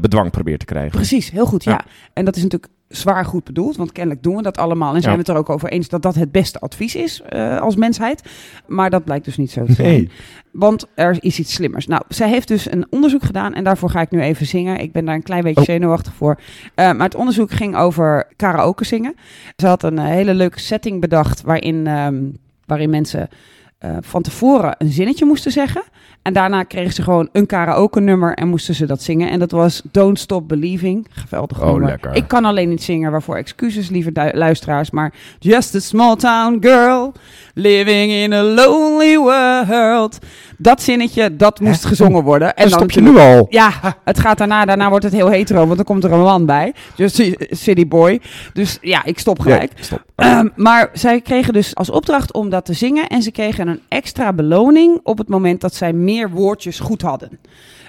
bedwang 0.00 0.30
probeert 0.30 0.58
te 0.58 0.64
krijgen. 0.64 0.90
Precies, 0.90 1.30
heel 1.30 1.46
goed. 1.46 1.64
Ja. 1.64 1.84
En 2.12 2.24
dat 2.24 2.36
is 2.36 2.42
natuurlijk 2.42 2.72
zwaar 2.88 3.24
goed 3.24 3.44
bedoeld, 3.44 3.76
want 3.76 3.92
kennelijk 3.92 4.22
doen 4.22 4.36
we 4.36 4.42
dat 4.42 4.56
allemaal 4.58 4.94
en 4.94 5.00
zijn 5.00 5.16
Ja. 5.16 5.22
we 5.22 5.26
het 5.26 5.28
er 5.28 5.36
ook 5.42 5.50
over 5.50 5.68
eens 5.68 5.88
dat 5.88 6.02
dat 6.02 6.14
het 6.14 6.32
beste 6.32 6.58
advies 6.60 6.94
is 6.94 7.22
eh, 7.22 7.60
als 7.60 7.76
mensheid. 7.76 8.22
Maar 8.66 8.90
dat 8.90 9.04
blijkt 9.04 9.24
dus 9.24 9.36
niet 9.36 9.50
zo 9.50 9.64
te 9.64 9.72
zijn. 9.72 9.88
Nee. 9.88 10.10
Want 10.50 10.86
er 10.94 11.16
is 11.20 11.38
iets 11.38 11.54
slimmers. 11.54 11.86
Nou, 11.86 12.02
zij 12.08 12.28
heeft 12.28 12.48
dus 12.48 12.70
een 12.70 12.86
onderzoek 12.90 13.22
gedaan 13.22 13.54
en 13.54 13.64
daarvoor 13.64 13.90
ga 13.90 14.00
ik 14.00 14.10
nu 14.10 14.20
even 14.20 14.46
zingen. 14.46 14.78
Ik 14.80 14.92
ben 14.92 15.04
daar 15.04 15.14
een 15.14 15.22
klein 15.22 15.42
beetje 15.42 15.60
Oh. 15.60 15.66
zenuwachtig 15.66 16.14
voor. 16.14 16.40
Eh, 16.74 16.92
maar 16.92 17.04
het 17.06 17.14
onderzoek 17.14 17.50
ging 17.50 17.76
over 17.76 18.26
karaoke 18.36 18.84
zingen. 18.84 19.14
Ze 19.56 19.66
had 19.66 19.82
een 19.82 19.98
eh, 19.98 20.04
hele 20.04 20.34
leuke 20.34 20.60
setting 20.60 21.00
bedacht 21.00 21.42
waarin, 21.42 21.86
ehm, 21.86 22.22
waarin 22.66 22.90
mensen 22.90 23.28
eh, 23.78 23.96
van 24.00 24.22
tevoren 24.22 24.74
een 24.78 24.92
zinnetje 24.92 25.24
moesten 25.24 25.52
zeggen. 25.52 25.82
En 26.22 26.32
daarna 26.32 26.62
kregen 26.62 26.92
ze 26.92 27.02
gewoon 27.02 27.28
een 27.32 27.46
karaoke 27.46 28.00
nummer 28.00 28.34
en 28.34 28.48
moesten 28.48 28.74
ze 28.74 28.86
dat 28.86 29.02
zingen. 29.02 29.30
En 29.30 29.38
dat 29.38 29.50
was 29.50 29.82
Don't 29.92 30.18
Stop 30.18 30.48
Believing. 30.48 31.06
Geweldig 31.10 31.60
Oh, 31.60 31.66
nummer. 31.70 31.88
lekker. 31.88 32.14
Ik 32.14 32.28
kan 32.28 32.44
alleen 32.44 32.68
niet 32.68 32.82
zingen, 32.82 33.10
waarvoor 33.10 33.36
excuses, 33.36 33.88
lieve 33.88 34.30
luisteraars. 34.34 34.90
Maar 34.90 35.12
Just 35.38 35.74
a 35.74 35.78
small 35.78 36.16
town 36.16 36.56
girl, 36.60 37.12
living 37.58 38.12
in 38.12 38.32
a 38.32 38.42
lonely 38.42 39.18
world. 39.18 40.18
Dat 40.58 40.82
zinnetje, 40.82 41.36
dat 41.36 41.60
moest 41.60 41.84
gezongen 41.84 42.22
worden. 42.22 42.56
En 42.56 42.70
stop 42.70 42.90
je 42.90 43.00
nu 43.00 43.18
al. 43.18 43.46
ja, 43.50 43.70
het 44.04 44.18
gaat 44.20 44.38
daarna, 44.38 44.64
daarna 44.64 44.88
wordt 44.88 45.04
het 45.04 45.12
heel 45.12 45.30
hetero, 45.30 45.64
want 45.64 45.76
dan 45.76 45.84
komt 45.84 46.04
er 46.04 46.12
een 46.12 46.20
man 46.20 46.46
bij. 46.46 46.74
Just 46.96 47.20
a 47.20 47.32
city 47.50 47.86
boy. 47.88 48.20
Dus 48.52 48.78
ja, 48.80 49.04
ik 49.04 49.18
stop 49.18 49.38
gelijk. 49.40 49.72
Ja, 49.76 49.82
stop. 49.82 50.02
Ehm, 50.16 50.48
maar 50.56 50.90
zij 50.92 51.20
kregen 51.20 51.52
dus 51.52 51.74
als 51.74 51.90
opdracht 51.90 52.32
om 52.32 52.50
dat 52.50 52.64
te 52.64 52.72
zingen. 52.72 53.06
En 53.06 53.22
ze 53.22 53.30
kregen 53.30 53.68
een 53.68 53.80
extra 53.88 54.32
beloning 54.32 55.00
op 55.02 55.18
het 55.18 55.28
moment 55.28 55.60
dat 55.60 55.74
zij 55.74 55.92
meer 55.92 56.30
woordjes 56.30 56.80
goed 56.80 57.02
hadden. 57.02 57.38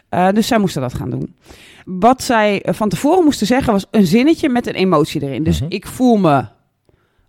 Eh, 0.09 0.27
dus 0.33 0.47
zij 0.47 0.57
moesten 0.59 0.81
dat 0.81 0.93
gaan 0.93 1.09
doen. 1.09 1.35
Wat 1.85 2.23
zij 2.23 2.61
eh, 2.61 2.73
van 2.73 2.89
tevoren 2.89 3.23
moesten 3.23 3.47
zeggen 3.47 3.73
was 3.73 3.85
een 3.91 4.05
zinnetje 4.05 4.49
met 4.49 4.67
een 4.67 4.73
emotie 4.73 5.21
erin. 5.23 5.43
Dus 5.43 5.61
Mhm. 5.61 5.71
ik 5.71 5.87
voel 5.87 6.17
me 6.17 6.43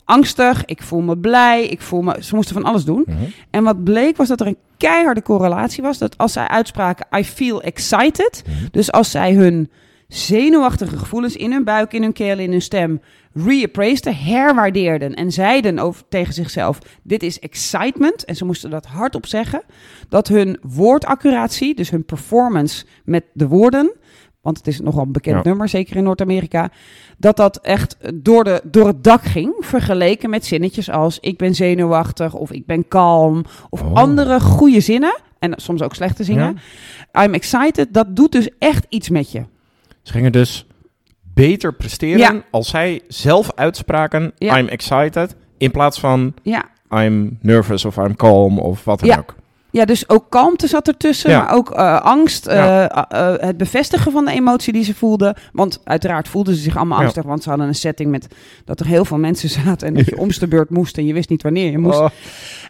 angstig, 0.08 0.64
ik 0.64 0.82
voel 0.82 1.00
me 1.00 1.18
blij, 1.18 1.66
ik 1.66 1.80
voel 1.80 2.02
me... 2.02 2.16
Ze 2.20 2.34
moesten 2.34 2.54
van 2.54 2.64
alles 2.64 2.84
doen. 2.84 3.04
Mhm. 3.06 3.18
En 3.50 3.64
wat 3.64 3.84
bleek 3.84 4.16
was 4.16 4.28
dat 4.28 4.40
er 4.40 4.46
een 4.46 4.58
keiharde 4.76 5.22
correlatie 5.22 5.82
was. 5.82 5.98
Dat 5.98 6.18
als 6.18 6.32
zij 6.32 6.48
uitspraken 6.48 7.18
I 7.18 7.24
feel 7.24 7.62
excited. 7.62 8.42
Mhm. 8.46 8.66
Dus 8.70 8.92
als 8.92 9.10
zij 9.10 9.34
hun 9.34 9.70
zenuwachtige 10.08 10.98
gevoelens 10.98 11.36
in 11.36 11.52
hun 11.52 11.64
buik, 11.64 11.92
in 11.92 12.02
hun 12.02 12.12
keel, 12.12 12.38
in 12.38 12.50
hun 12.50 12.62
stem 12.62 13.00
reappraiseden, 13.34 14.16
herwaardeerden 14.16 15.14
en 15.14 15.32
zeiden 15.32 15.78
over, 15.78 16.02
tegen 16.08 16.34
zichzelf: 16.34 16.78
Dit 17.02 17.22
is 17.22 17.38
excitement. 17.38 18.24
En 18.24 18.36
ze 18.36 18.44
moesten 18.44 18.70
dat 18.70 18.86
hardop 18.86 19.26
zeggen. 19.26 19.62
Dat 20.08 20.28
hun 20.28 20.58
woordaccuratie, 20.62 21.74
dus 21.74 21.90
hun 21.90 22.04
performance 22.04 22.84
met 23.04 23.24
de 23.32 23.48
woorden. 23.48 23.92
Want 24.48 24.60
het 24.66 24.66
is 24.74 24.80
nogal 24.80 25.02
een 25.02 25.12
bekend 25.12 25.36
Ja. 25.36 25.42
nummer, 25.50 25.68
zeker 25.68 25.96
in 25.96 26.02
Noord-Amerika. 26.02 26.70
Dat 27.16 27.36
dat 27.36 27.56
echt 27.60 27.96
door, 28.14 28.44
de, 28.44 28.60
door 28.64 28.86
het 28.86 29.04
dak 29.04 29.22
ging. 29.22 29.54
Vergeleken 29.60 30.30
met 30.30 30.46
zinnetjes 30.46 30.90
als: 30.90 31.18
Ik 31.20 31.36
ben 31.38 31.54
zenuwachtig. 31.54 32.34
of 32.34 32.50
ik 32.52 32.66
ben 32.66 32.88
kalm. 32.88 33.44
Of 33.70 33.82
Oh. 33.82 33.94
andere 33.94 34.40
goede 34.40 34.80
zinnen. 34.80 35.20
En 35.38 35.52
soms 35.56 35.82
ook 35.82 35.94
slechte 35.94 36.24
zinnen. 36.24 36.58
I'm 37.20 37.34
excited. 37.34 37.86
Dat 37.94 38.16
doet 38.16 38.32
dus 38.32 38.48
echt 38.58 38.86
iets 38.88 39.08
met 39.08 39.32
je. 39.32 39.42
Ze 40.02 40.12
gingen 40.12 40.32
dus 40.32 40.66
beter 41.34 41.74
presteren 41.74 42.18
Ja. 42.18 42.42
als 42.50 42.68
zij 42.68 43.00
zelf 43.08 43.52
uitspraken. 43.54 44.32
I'm 44.38 44.68
excited 44.68 45.36
in 45.58 45.70
plaats 45.70 46.00
van 46.00 46.34
Ja. 46.42 46.64
I'm 46.90 47.38
nervous 47.42 47.84
of 47.84 47.96
I'm 47.96 48.16
calm 48.16 48.58
of 48.58 48.84
wat 48.84 49.00
dan 49.00 49.18
ook. 49.18 49.34
Ja, 49.70 49.84
dus 49.84 50.08
ook 50.08 50.24
kalmte 50.28 50.66
zat 50.66 50.88
ertussen, 50.88 51.30
Ja. 51.30 51.38
maar 51.42 51.54
ook 51.54 51.70
eh, 51.70 52.00
angst, 52.00 52.46
eh, 52.46 52.56
Ja. 52.56 53.08
eh, 53.08 53.46
het 53.46 53.56
bevestigen 53.56 54.12
van 54.12 54.24
de 54.24 54.32
emotie 54.32 54.72
die 54.72 54.84
ze 54.84 54.94
voelden. 54.94 55.34
Want 55.52 55.80
uiteraard 55.84 56.28
voelden 56.28 56.54
ze 56.54 56.60
zich 56.60 56.76
allemaal 56.76 56.98
Ja. 56.98 57.04
angstig, 57.04 57.24
want 57.24 57.42
ze 57.42 57.48
hadden 57.48 57.68
een 57.68 57.74
setting 57.74 58.10
met 58.10 58.26
dat 58.64 58.80
er 58.80 58.86
heel 58.86 59.04
veel 59.04 59.18
mensen 59.18 59.48
zaten 59.64 59.88
en 59.88 59.94
dat 59.94 60.06
je 60.06 60.18
omste 60.18 60.48
beurt 60.48 60.70
moest 60.70 60.96
en 60.98 61.06
je 61.06 61.12
wist 61.12 61.28
niet 61.28 61.42
wanneer 61.42 61.70
je 61.70 61.78
moest. 61.78 61.98
Oh. 61.98 62.08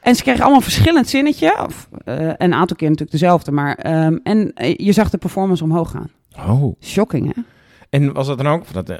En 0.03 0.15
ze 0.15 0.23
kregen 0.23 0.41
allemaal 0.41 0.59
een 0.59 0.65
verschillend 0.65 1.09
zinnetje, 1.09 1.65
of, 1.67 1.89
een 2.37 2.55
aantal 2.55 2.77
keer 2.77 2.89
natuurlijk 2.89 3.11
dezelfde, 3.21 3.51
maar 3.51 3.75
ehm, 3.75 4.17
en 4.23 4.53
je 4.77 4.93
zag 4.93 5.11
de 5.11 5.19
performance 5.19 5.65
omhoog 5.65 5.91
gaan. 5.91 6.11
Oh. 6.49 6.75
Shocking, 6.83 7.35
hè? 7.35 7.43
En 7.91 8.13
was 8.13 8.27
het 8.29 8.39
dan 8.39 8.47
ook, 8.47 8.65
dat, 8.73 8.93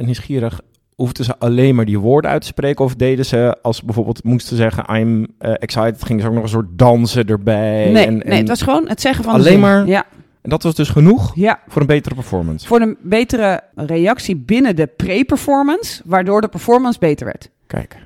nieuwsgierig, 0.00 0.60
hoefden 0.94 1.24
ze 1.24 1.38
alleen 1.38 1.74
maar 1.74 1.84
die 1.84 1.98
woorden 1.98 2.30
uit 2.30 2.40
te 2.40 2.46
spreken? 2.46 2.84
Of 2.84 2.94
deden 2.94 3.24
ze, 3.24 3.56
als 3.62 3.76
ze 3.76 3.84
bijvoorbeeld 3.84 4.24
moesten 4.24 4.56
zeggen 4.56 4.96
I'm 4.96 5.26
eh, 5.38 5.52
excited, 5.58 6.04
gingen 6.04 6.22
ze 6.22 6.28
ook 6.28 6.34
nog 6.34 6.42
een 6.42 6.48
soort 6.48 6.78
dansen 6.78 7.26
erbij? 7.26 7.90
Nee, 7.90 8.06
en, 8.06 8.14
nee, 8.14 8.22
en, 8.22 8.36
het 8.36 8.48
was 8.48 8.62
gewoon 8.62 8.88
het 8.88 9.00
zeggen 9.00 9.24
van 9.24 9.32
de 9.34 9.38
alleen 9.38 9.60
maar- 9.60 9.86
Ja, 9.86 10.04
en 10.42 10.50
dat 10.50 10.62
was 10.62 10.74
dus 10.74 10.88
genoeg 10.88 11.32
ja. 11.34 11.60
voor 11.68 11.80
een 11.80 11.86
betere 11.86 12.14
performance. 12.14 12.66
Voor 12.66 12.80
een 12.80 12.96
betere 13.02 13.60
reactie 13.74 14.36
binnen 14.36 14.76
de 14.76 14.86
pre-performance, 14.86 16.02
waardoor 16.04 16.40
de 16.40 16.48
performance 16.48 16.98
beter 16.98 17.26
werd. 17.26 17.50
Kijk. 17.66 17.96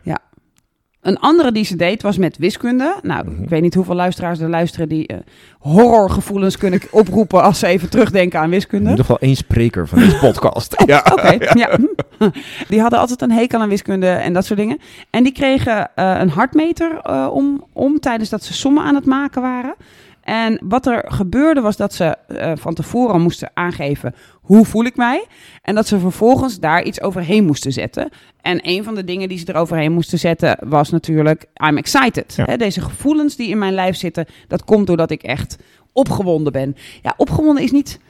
Een 1.06 1.18
andere 1.18 1.52
die 1.52 1.64
ze 1.64 1.76
deed 1.76 2.02
was 2.02 2.18
met 2.18 2.36
wiskunde. 2.38 2.96
Nou, 3.02 3.30
Mhm. 3.30 3.42
ik 3.42 3.48
weet 3.48 3.62
niet 3.62 3.74
hoeveel 3.74 3.94
luisteraars 3.94 4.40
er 4.40 4.48
luisteren 4.48 4.88
die 4.88 5.06
eh, 5.06 5.16
horrorgevoelens 5.58 6.56
kunnen 6.58 6.80
oproepen 6.90 7.42
als 7.42 7.58
ze 7.58 7.66
even 7.66 7.90
terugdenken 7.90 8.38
aan 8.38 8.44
In 8.44 8.50
wiskunde. 8.50 8.84
ieder 8.90 9.04
geval 9.04 9.18
één 9.20 9.36
spreker 9.36 9.88
van 9.88 9.98
deze 9.98 10.16
podcast. 10.30 10.82
ja. 10.86 11.06
Oké, 11.12 11.36
ja. 11.58 11.78
Die 12.68 12.80
hadden 12.80 12.98
altijd 12.98 13.22
een 13.22 13.30
hekel 13.32 13.60
aan 13.60 13.68
wiskunde 13.68 14.08
en 14.08 14.32
dat 14.32 14.44
soort 14.44 14.58
dingen. 14.58 14.78
En 15.10 15.22
die 15.22 15.32
kregen 15.32 15.90
eh, 15.94 16.16
een 16.20 16.30
hartmeter 16.30 16.98
eh, 17.02 17.28
om, 17.32 17.64
om 17.72 18.00
tijdens 18.00 18.30
dat 18.30 18.44
ze 18.44 18.52
sommen 18.52 18.82
aan 18.82 18.94
het 18.94 19.06
maken 19.06 19.42
waren. 19.42 19.74
En 20.26 20.58
wat 20.62 20.86
er 20.86 21.04
gebeurde 21.06 21.60
was 21.60 21.76
dat 21.76 21.94
ze 21.94 22.04
eh, 22.04 22.52
van 22.54 22.74
tevoren 22.74 23.20
moesten 23.20 23.50
aangeven 23.54 24.14
hoe 24.32 24.64
voel 24.64 24.84
ik 24.84 24.96
mij. 24.96 25.26
En 25.62 25.74
dat 25.74 25.86
ze 25.86 25.98
vervolgens 25.98 26.60
daar 26.60 26.82
iets 26.82 27.00
overheen 27.00 27.44
moesten 27.44 27.72
zetten. 27.72 28.08
En 28.40 28.60
een 28.62 28.84
van 28.84 28.94
de 28.94 29.04
dingen 29.04 29.28
die 29.28 29.38
ze 29.38 29.48
eroverheen 29.48 29.92
moesten 29.92 30.18
zetten 30.18 30.58
was 30.60 30.90
natuurlijk 30.90 31.46
I'm 31.66 31.76
excited. 31.76 32.34
Ja. 32.46 32.56
Deze 32.56 32.80
gevoelens 32.80 33.36
die 33.36 33.48
in 33.48 33.58
mijn 33.58 33.72
lijf 33.72 33.96
zitten, 33.96 34.26
dat 34.48 34.64
komt 34.64 34.86
doordat 34.86 35.10
ik 35.10 35.22
echt 35.22 35.56
opgewonden 35.92 36.52
ben. 36.52 36.76
Ja, 37.02 37.14
opgewonden 37.16 37.62
is 37.62 37.72
niet 37.72 38.00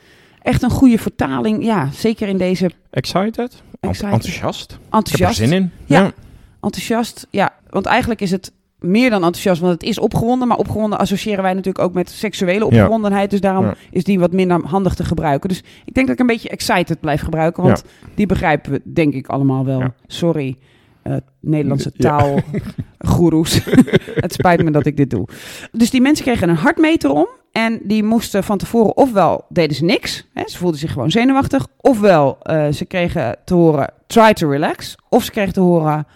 echt 0.43 0.63
een 0.63 0.71
goede 0.71 0.99
vertaling. 0.99 1.65
Ja, 1.65 1.91
zeker 1.93 2.29
in 2.29 2.39
deze 2.39 2.71
Excited? 2.91 3.63
Excited. 3.81 4.13
Enthousiast? 4.13 4.73
Ik 4.73 4.79
heb 4.79 4.91
er 4.91 4.97
enthousiast. 4.97 5.37
zin 5.37 5.53
in. 5.53 5.73
Ja. 5.85 6.13
Enthousiast, 6.61 7.27
ja. 7.31 7.55
Want 7.71 7.87
eigenlijk 7.87 8.21
is 8.21 8.31
het 8.31 8.53
meer 8.79 9.11
dan 9.11 9.25
enthousiast, 9.25 9.61
want 9.61 9.73
het 9.73 9.83
is 9.83 9.99
opgewonden. 9.99 10.49
Maar 10.49 10.57
opgewonden 10.57 10.99
associëren 10.99 11.43
wij 11.43 11.53
natuurlijk 11.55 11.85
ook 11.85 11.95
met 11.95 12.11
seksuele 12.11 12.65
opgewondenheid. 12.65 13.31
Dus 13.31 13.41
daarom 13.41 13.65
Ja. 13.65 13.75
is 13.91 14.05
die 14.05 14.19
wat 14.19 14.33
minder 14.33 14.61
handig 14.65 14.95
te 14.95 15.05
gebruiken. 15.05 15.49
Dus 15.49 15.63
ik 15.85 15.95
denk 15.95 16.07
dat 16.07 16.15
ik 16.15 16.21
een 16.21 16.27
beetje 16.27 16.49
excited 16.49 17.01
blijf 17.01 17.21
gebruiken. 17.21 17.63
Want 17.63 17.85
die 18.15 18.27
begrijpen 18.27 18.73
we 18.73 18.81
denk 18.85 19.15
ik 19.15 19.27
allemaal 19.27 19.65
wel. 19.65 19.81
Ja. 19.81 19.95
Sorry, 20.07 20.57
eh, 21.03 21.17
Nederlandse 21.41 21.93
taalgoeroes. 21.93 23.61
het 24.25 24.33
spijt 24.33 24.65
me 24.65 24.71
dat 24.71 24.87
ik 24.87 24.97
dit 24.97 25.11
doe. 25.11 25.29
Dus 25.73 25.91
die 25.91 26.01
mensen 26.01 26.25
kregen 26.25 26.49
een 26.49 26.57
hartmeter 26.57 27.11
om. 27.11 27.27
En 27.53 27.81
die 27.83 28.03
moesten 28.03 28.45
van 28.45 28.59
tevoren 28.59 28.97
ofwel 28.97 29.45
deden 29.49 29.77
ze 29.77 29.85
niks. 29.85 30.27
Hè, 30.33 30.43
ze 30.47 30.59
voelden 30.59 30.81
zich 30.81 30.93
gewoon 30.93 31.11
zenuwachtig. 31.11 31.67
Ofwel 31.77 32.39
eh, 32.43 32.69
ze 32.69 32.85
kregen 32.85 33.37
te 33.45 33.55
horen 33.55 33.93
try 34.07 34.33
to 34.33 34.51
relax. 34.51 34.95
Of 35.09 35.25
ze 35.25 35.31
kregen 35.31 35.53
te 35.53 35.61
horen 35.61 36.07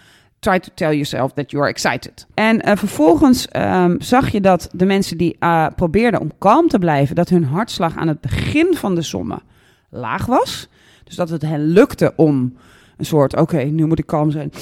try 0.41 0.59
to 0.59 0.69
tell 0.75 0.93
yourself 0.93 1.33
that 1.33 1.51
you 1.51 1.63
are 1.63 1.73
excited. 1.73 2.27
En 2.35 2.61
eh, 2.61 2.77
vervolgens 2.77 3.49
ehm, 3.49 3.95
zag 3.99 4.31
je 4.31 4.41
dat 4.41 4.69
de 4.73 4.85
mensen 4.87 5.17
die 5.19 5.37
eh, 5.39 5.67
probeerden 5.77 6.21
om 6.21 6.31
kalm 6.39 6.69
te 6.69 6.79
blijven, 6.79 7.15
dat 7.15 7.29
hun 7.29 7.45
hartslag 7.45 7.97
aan 7.97 8.09
het 8.09 8.21
begin 8.21 8.75
van 8.77 8.95
de 8.95 9.03
sommen 9.03 9.43
laag 9.91 10.27
was. 10.27 10.69
Dus 11.05 11.17
dat 11.17 11.29
het 11.29 11.43
hen 11.43 11.61
lukte 11.67 12.13
om 12.17 12.57
een 12.97 13.05
soort, 13.07 13.37
oké, 13.37 13.63
nu 13.63 13.87
moet 13.87 13.99
ik 13.99 14.07
kalm 14.07 14.31
zijn. 14.31 14.51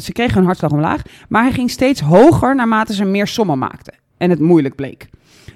Ze- 0.00 0.12
kregen 0.12 0.34
hun 0.34 0.44
hartslag 0.44 0.70
omlaag, 0.70 1.02
maar 1.28 1.42
hij 1.42 1.52
ging 1.52 1.70
steeds 1.70 2.00
hoger 2.00 2.54
naarmate 2.54 2.94
ze 2.94 3.04
meer 3.04 3.26
sommen 3.26 3.58
maakten. 3.58 3.94
En 4.16 4.30
het 4.30 4.40
moeilijk 4.40 4.74
bleek. 4.74 5.08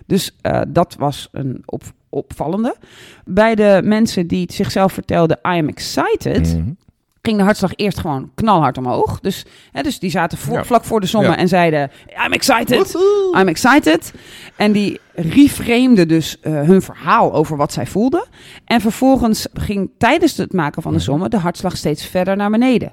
Dus 0.06 0.36
eh, 0.40 0.60
dat 0.68 0.96
was 0.98 1.28
een 1.32 1.62
op, 1.66 1.82
opvallende. 2.08 2.76
Bij 3.24 3.54
de 3.54 3.80
mensen 3.84 4.26
die 4.26 4.52
zichzelf 4.52 4.92
vertelden, 4.92 5.36
I 5.36 5.58
am 5.58 5.68
excited, 5.68 6.56
Mhm. 6.56 6.70
Ging 7.26 7.38
de 7.38 7.44
hartslag 7.44 7.72
eerst 7.74 7.98
gewoon 7.98 8.30
knalhard 8.34 8.78
omhoog. 8.78 9.20
Dus, 9.20 9.44
hè, 9.72 9.82
dus 9.82 9.98
die 9.98 10.10
zaten 10.10 10.38
voor- 10.38 10.56
Ja. 10.56 10.64
vlak 10.64 10.84
voor 10.84 11.00
de 11.00 11.06
sommen 11.06 11.30
Ja. 11.30 11.36
en 11.36 11.48
zeiden: 11.48 11.90
I'm 12.26 12.32
excited. 12.32 12.94
I'm 13.40 13.48
excited. 13.48 14.12
En 14.56 14.72
die 14.72 15.00
reframeden 15.14 16.08
dus 16.08 16.40
eh, 16.40 16.52
hun 16.52 16.82
verhaal 16.82 17.34
over 17.34 17.56
wat 17.56 17.72
zij 17.72 17.86
voelden. 17.86 18.24
En 18.64 18.80
vervolgens 18.80 19.46
ging 19.54 19.90
tijdens 19.98 20.36
het 20.36 20.52
maken 20.52 20.82
van 20.82 20.92
de 20.92 20.98
sommen 20.98 21.30
de 21.30 21.38
hartslag 21.38 21.76
steeds 21.76 22.06
verder 22.06 22.36
naar 22.36 22.50
beneden. 22.50 22.92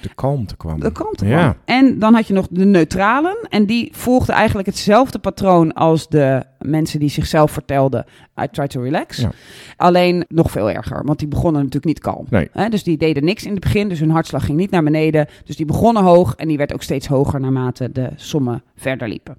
De 0.00 0.14
kalmte 0.14 0.56
kwam. 0.56 0.80
De 0.80 0.92
kant 0.92 1.20
Ja. 1.20 1.56
En 1.64 1.98
dan 1.98 2.14
had 2.14 2.26
je 2.26 2.34
nog 2.34 2.46
de 2.50 2.64
neutralen. 2.64 3.36
En 3.48 3.66
die 3.66 3.88
volgden 3.92 4.34
eigenlijk 4.34 4.68
hetzelfde 4.68 5.18
patroon 5.18 5.72
als 5.72 6.08
de 6.08 6.44
mensen 6.58 7.00
die 7.00 7.08
zichzelf 7.08 7.50
vertelden: 7.50 8.04
I 8.42 8.48
try 8.50 8.66
to 8.66 8.82
relax. 8.82 9.16
Ja. 9.16 9.30
Alleen 9.76 10.24
nog 10.28 10.50
veel 10.50 10.70
erger, 10.70 11.04
want 11.04 11.18
die 11.18 11.28
begonnen 11.28 11.62
natuurlijk 11.62 11.86
niet 11.86 11.98
kalm. 11.98 12.26
Nee. 12.30 12.48
Hè, 12.52 12.68
dus 12.68 12.82
die 12.82 12.96
deden 12.96 13.24
niks 13.24 13.44
in 13.44 13.50
het 13.50 13.60
begin, 13.60 13.88
dus 13.88 14.00
hun 14.00 14.10
hartslag 14.10 14.44
ging 14.44 14.58
niet 14.58 14.70
naar 14.70 14.82
beneden. 14.82 15.26
Dus 15.44 15.56
die 15.56 15.66
begonnen 15.66 16.02
hoog 16.02 16.34
en 16.34 16.48
die 16.48 16.56
werd 16.56 16.72
ook 16.72 16.82
steeds 16.82 17.06
hoger 17.06 17.40
naarmate 17.40 17.92
de 17.92 18.08
sommen 18.16 18.62
verder 18.76 19.08
liepen. 19.08 19.36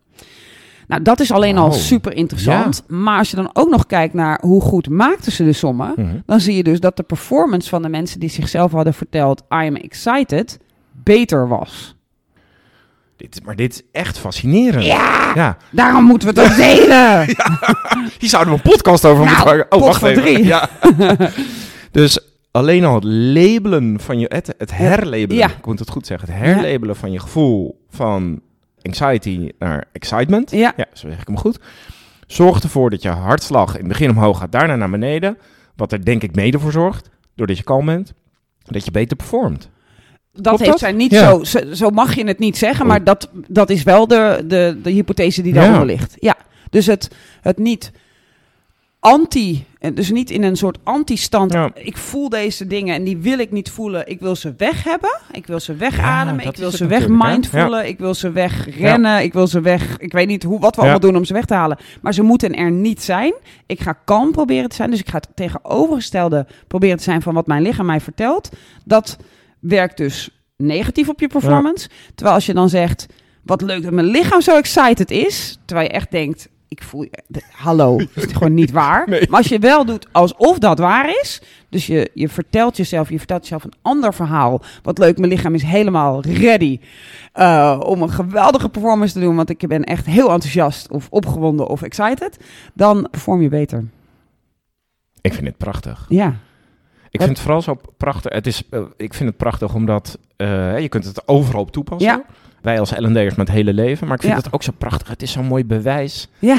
Nou, 0.88 1.02
dat 1.02 1.20
is 1.20 1.32
alleen 1.32 1.58
al 1.58 1.68
Wauw. 1.70 1.80
super 1.80 2.14
interessant. 2.16 2.84
Maar 2.88 3.18
als 3.18 3.30
je 3.30 3.36
dan 3.36 3.50
ook 3.54 3.70
nog 3.70 3.86
kijkt 3.86 4.14
naar 4.14 4.40
hoe 4.42 4.62
goed 4.62 4.90
maakten 4.90 5.32
ze 5.32 5.44
de 5.44 5.54
sommen, 5.54 5.94
Mhm. 5.96 6.16
dan 6.26 6.40
zie 6.40 6.56
je 6.56 6.64
dus 6.64 6.80
dat 6.80 6.98
de 6.98 7.04
performance 7.04 7.70
van 7.70 7.82
de 7.82 7.90
mensen 7.90 8.20
die 8.20 8.30
zichzelf 8.30 8.72
hadden 8.72 8.94
verteld 8.94 9.40
I 9.42 9.68
am 9.68 9.76
excited 9.76 10.60
beter 11.04 11.48
was. 11.48 11.96
Dit, 13.18 13.40
maar 13.46 13.56
dit 13.56 13.74
is 13.74 13.82
echt 13.92 14.18
fascinerend. 14.18 14.86
Ja, 14.86 15.32
Ja. 15.36 15.58
daarom 15.72 16.04
moeten 16.04 16.34
we 16.34 16.42
het 16.42 16.52
ook 16.52 16.58
delen. 16.68 17.26
Hier 18.20 18.30
zouden 18.30 18.54
we 18.54 18.60
een 18.64 18.72
podcast 18.72 19.06
over 19.06 19.26
Nou, 19.26 19.36
moeten 19.38 19.56
maken. 19.58 19.78
Oh, 19.78 19.84
wacht 19.86 20.04
even. 20.04 20.22
drie. 20.24 20.44
Ja. 20.46 20.70
dus 21.92 22.20
alleen 22.52 22.86
al 22.86 22.96
het 22.96 23.04
labelen 23.04 24.00
van 24.00 24.20
je... 24.20 24.26
Het, 24.30 24.54
het 24.58 24.78
herlabelen, 24.78 25.36
Ja. 25.36 25.48
ik 25.48 25.66
moet 25.66 25.80
het 25.80 25.90
goed 25.90 26.06
zeggen. 26.06 26.30
Het 26.34 26.38
herlabelen 26.44 26.96
van 26.96 27.12
je 27.12 27.20
gevoel 27.20 27.86
van 27.90 28.42
anxiety 28.84 29.52
naar 29.60 29.86
excitement. 29.92 30.52
Ja. 30.52 30.74
Ja, 30.78 30.86
zo 30.94 31.08
zeg 31.10 31.22
ik 31.22 31.28
hem 31.28 31.38
goed. 31.38 31.60
Zorgt 32.28 32.64
ervoor 32.64 32.90
dat 32.90 33.02
je 33.02 33.10
hartslag 33.10 33.70
in 33.74 33.80
het 33.80 33.88
begin 33.88 34.10
omhoog 34.10 34.38
gaat, 34.40 34.52
daarna 34.52 34.76
naar 34.76 34.90
beneden. 34.90 35.38
Wat 35.76 35.92
er 35.92 36.06
denk 36.06 36.24
ik 36.24 36.36
mede 36.36 36.60
voor 36.60 36.72
zorgt, 36.72 37.10
doordat 37.36 37.58
je 37.58 37.64
kalm 37.64 37.86
bent, 37.86 38.14
dat 38.64 38.86
je 38.86 38.92
beter 38.92 39.18
performt. 39.18 39.70
Dat 40.34 40.44
Klopt 40.44 40.60
heeft 40.60 40.72
dat? 40.72 40.80
zij 40.80 40.92
niet 40.92 41.12
Ja. 41.12 41.30
zo, 41.30 41.44
zo. 41.44 41.74
Zo 41.74 41.90
mag 41.90 42.16
je 42.16 42.26
het 42.28 42.40
niet 42.40 42.58
zeggen, 42.58 42.82
Oh. 42.82 42.88
maar 42.88 43.04
dat, 43.04 43.30
dat 43.48 43.70
is 43.70 43.84
wel 43.84 44.08
de, 44.08 44.44
de, 44.48 44.80
de 44.84 44.90
hypothese 44.90 45.42
die 45.42 45.54
Ja. 45.54 45.60
daaronder 45.60 45.86
ligt. 45.88 46.16
Ja, 46.20 46.36
dus 46.70 46.86
het, 46.86 47.16
het 47.42 47.58
niet 47.58 47.92
anti, 49.00 49.66
eh, 49.82 49.96
dus 49.96 50.12
niet 50.12 50.30
in 50.30 50.44
een 50.44 50.56
soort 50.56 50.78
anti-stand. 50.84 51.54
Ja. 51.54 51.72
Ik 51.74 51.98
voel 51.98 52.30
deze 52.30 52.68
dingen 52.68 52.96
en 52.96 53.04
die 53.04 53.18
wil 53.18 53.40
ik 53.40 53.52
niet 53.52 53.70
voelen. 53.70 54.08
Ik 54.08 54.20
wil 54.20 54.36
ze 54.36 54.54
weg 54.58 54.84
hebben. 54.84 55.20
Ik 55.32 55.48
wil 55.48 55.60
ze 55.60 55.76
wegademen. 55.76 56.46
ik 56.46 56.56
wil 56.56 56.72
ze 56.72 56.88
weg. 56.88 57.08
Ik 57.86 57.98
wil 57.98 58.14
ze 58.14 58.32
wegrennen. 58.32 59.24
Ik 59.24 59.34
wil 59.34 59.48
ze 59.48 59.62
weg. 59.62 59.98
Ik 59.98 60.12
weet 60.12 60.28
niet 60.28 60.44
hoe, 60.44 60.60
wat 60.60 60.76
we 60.76 60.82
allemaal 60.82 61.00
doen 61.00 61.16
om 61.16 61.26
ze 61.26 61.34
weg 61.34 61.46
te 61.46 61.54
halen. 61.54 61.78
Maar 62.02 62.14
ze 62.14 62.22
moeten 62.22 62.56
er 62.56 62.72
niet 62.72 63.04
zijn. 63.04 63.34
Ik 63.66 63.80
ga 63.80 63.94
kalm 63.94 64.32
proberen 64.32 64.70
te 64.70 64.76
zijn. 64.76 64.90
Dus 64.90 65.00
ik 65.00 65.10
ga 65.10 65.18
het 65.18 65.28
tegenovergestelde 65.36 66.48
proberen 66.68 66.98
te 66.98 67.04
zijn 67.04 67.22
van 67.22 67.34
wat 67.34 67.48
mijn 67.48 67.62
lichaam 67.62 67.86
mij 67.86 68.02
vertelt. 68.02 68.50
Dat 68.86 69.18
werkt 69.60 69.98
dus 69.98 70.30
negatief 70.58 71.10
op 71.10 71.20
je 71.20 71.28
performance. 71.28 71.90
Terwijl 72.16 72.36
als 72.36 72.46
je 72.46 72.54
dan 72.54 72.70
zegt, 72.70 73.06
wat 73.44 73.62
leuk 73.62 73.84
dat 73.84 73.94
mijn 73.94 74.08
lichaam 74.08 74.42
zo 74.42 74.58
excited 74.58 75.12
is. 75.12 75.60
Terwijl 75.66 75.88
je 75.88 75.94
echt 75.94 76.12
denkt, 76.12 76.50
ik 76.72 76.84
voel, 76.84 77.08
de- 77.28 77.42
hallo, 77.52 77.98
dat 77.98 78.26
is 78.26 78.32
gewoon 78.34 78.54
niet 78.54 78.72
waar. 78.72 79.08
Nee. 79.10 79.28
Maar 79.30 79.38
als 79.38 79.48
je 79.48 79.60
wel 79.60 79.86
doet 79.86 80.08
alsof 80.12 80.58
dat 80.60 80.80
waar 80.80 81.10
is. 81.22 81.42
Dus 81.70 81.88
je, 81.88 82.12
je 82.14 82.30
vertelt 82.30 82.78
jezelf, 82.78 83.10
je 83.10 83.18
vertelt 83.18 83.42
jezelf 83.42 83.64
een 83.64 83.74
ander 83.82 84.14
verhaal. 84.14 84.62
Wat 84.84 84.98
leuk, 84.98 85.18
mijn 85.18 85.32
lichaam 85.32 85.54
is 85.56 85.64
helemaal 85.64 86.22
ready 86.22 86.80
eh, 87.34 87.80
om 87.86 88.02
een 88.02 88.10
geweldige 88.12 88.70
performance 88.70 89.14
te 89.14 89.20
doen. 89.20 89.36
Want 89.36 89.50
ik 89.50 89.68
ben 89.68 89.84
echt 89.84 90.06
heel 90.06 90.32
enthousiast 90.32 90.90
of 90.92 91.08
opgewonden 91.10 91.68
of 91.68 91.82
excited. 91.82 92.40
Dan 92.74 93.08
perform 93.12 93.42
je 93.42 93.50
beter. 93.50 93.86
Ik 95.22 95.34
vind 95.34 95.48
het 95.48 95.58
prachtig. 95.58 96.06
Ja, 96.10 96.28
Ik 96.28 97.20
Wat- 97.20 97.28
vind 97.28 97.30
het 97.30 97.40
vooral 97.40 97.62
zo 97.62 97.78
prachtig. 97.98 98.34
Het 98.34 98.48
is, 98.48 98.64
eh, 98.70 98.82
ik 98.98 99.14
vind 99.14 99.30
het 99.30 99.38
prachtig 99.38 99.74
omdat 99.74 100.18
eh, 100.38 100.80
je 100.80 100.90
kunt 100.90 101.06
het 101.06 101.28
overal 101.28 101.62
op 101.62 101.72
toepassen. 101.72 102.10
Ja. 102.12 102.24
Wij 102.62 102.80
als 102.80 102.92
L&D'ers 102.98 103.36
met 103.36 103.48
het 103.48 103.56
hele 103.58 103.74
leven. 103.74 104.08
Maar 104.08 104.16
ik 104.16 104.22
vind 104.22 104.36
Ja. 104.38 104.42
het 104.44 104.54
ook 104.54 104.64
zo 104.64 104.72
prachtig. 104.78 105.08
Het 105.08 105.22
is 105.22 105.32
zo'n 105.32 105.46
mooi 105.46 105.66
bewijs 105.66 106.30
ja, 106.40 106.58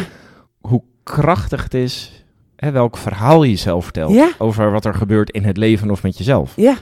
hoe 0.61 0.83
krachtig 1.03 1.63
het 1.63 1.75
is. 1.75 2.25
Hè, 2.57 2.71
welk 2.71 2.97
verhaal 2.97 3.43
je 3.43 3.51
jezelf 3.51 3.85
vertelt. 3.85 4.13
Ja. 4.15 4.31
Over 4.39 4.71
wat 4.71 4.85
er 4.85 4.95
gebeurt 4.95 5.31
in 5.31 5.45
het 5.45 5.57
leven 5.57 5.91
of 5.91 6.03
met 6.03 6.19
jezelf. 6.19 6.53
ja. 6.57 6.75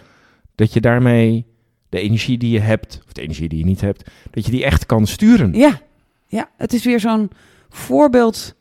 Dat 0.54 0.72
je 0.72 0.80
daarmee 0.80 1.46
de 1.88 2.00
energie 2.00 2.38
die 2.38 2.50
je 2.50 2.60
hebt, 2.60 3.00
of 3.06 3.12
de 3.12 3.22
energie 3.22 3.48
die 3.48 3.58
je 3.58 3.64
niet 3.64 3.80
hebt, 3.80 4.10
dat 4.30 4.44
je 4.44 4.50
die 4.50 4.64
echt 4.64 4.86
kan 4.86 5.06
sturen. 5.06 5.52
Ja, 5.54 5.80
ja. 6.26 6.48
het 6.56 6.72
is 6.72 6.84
weer 6.84 7.00
zo'n 7.00 7.30
voorbeeld 7.68 8.54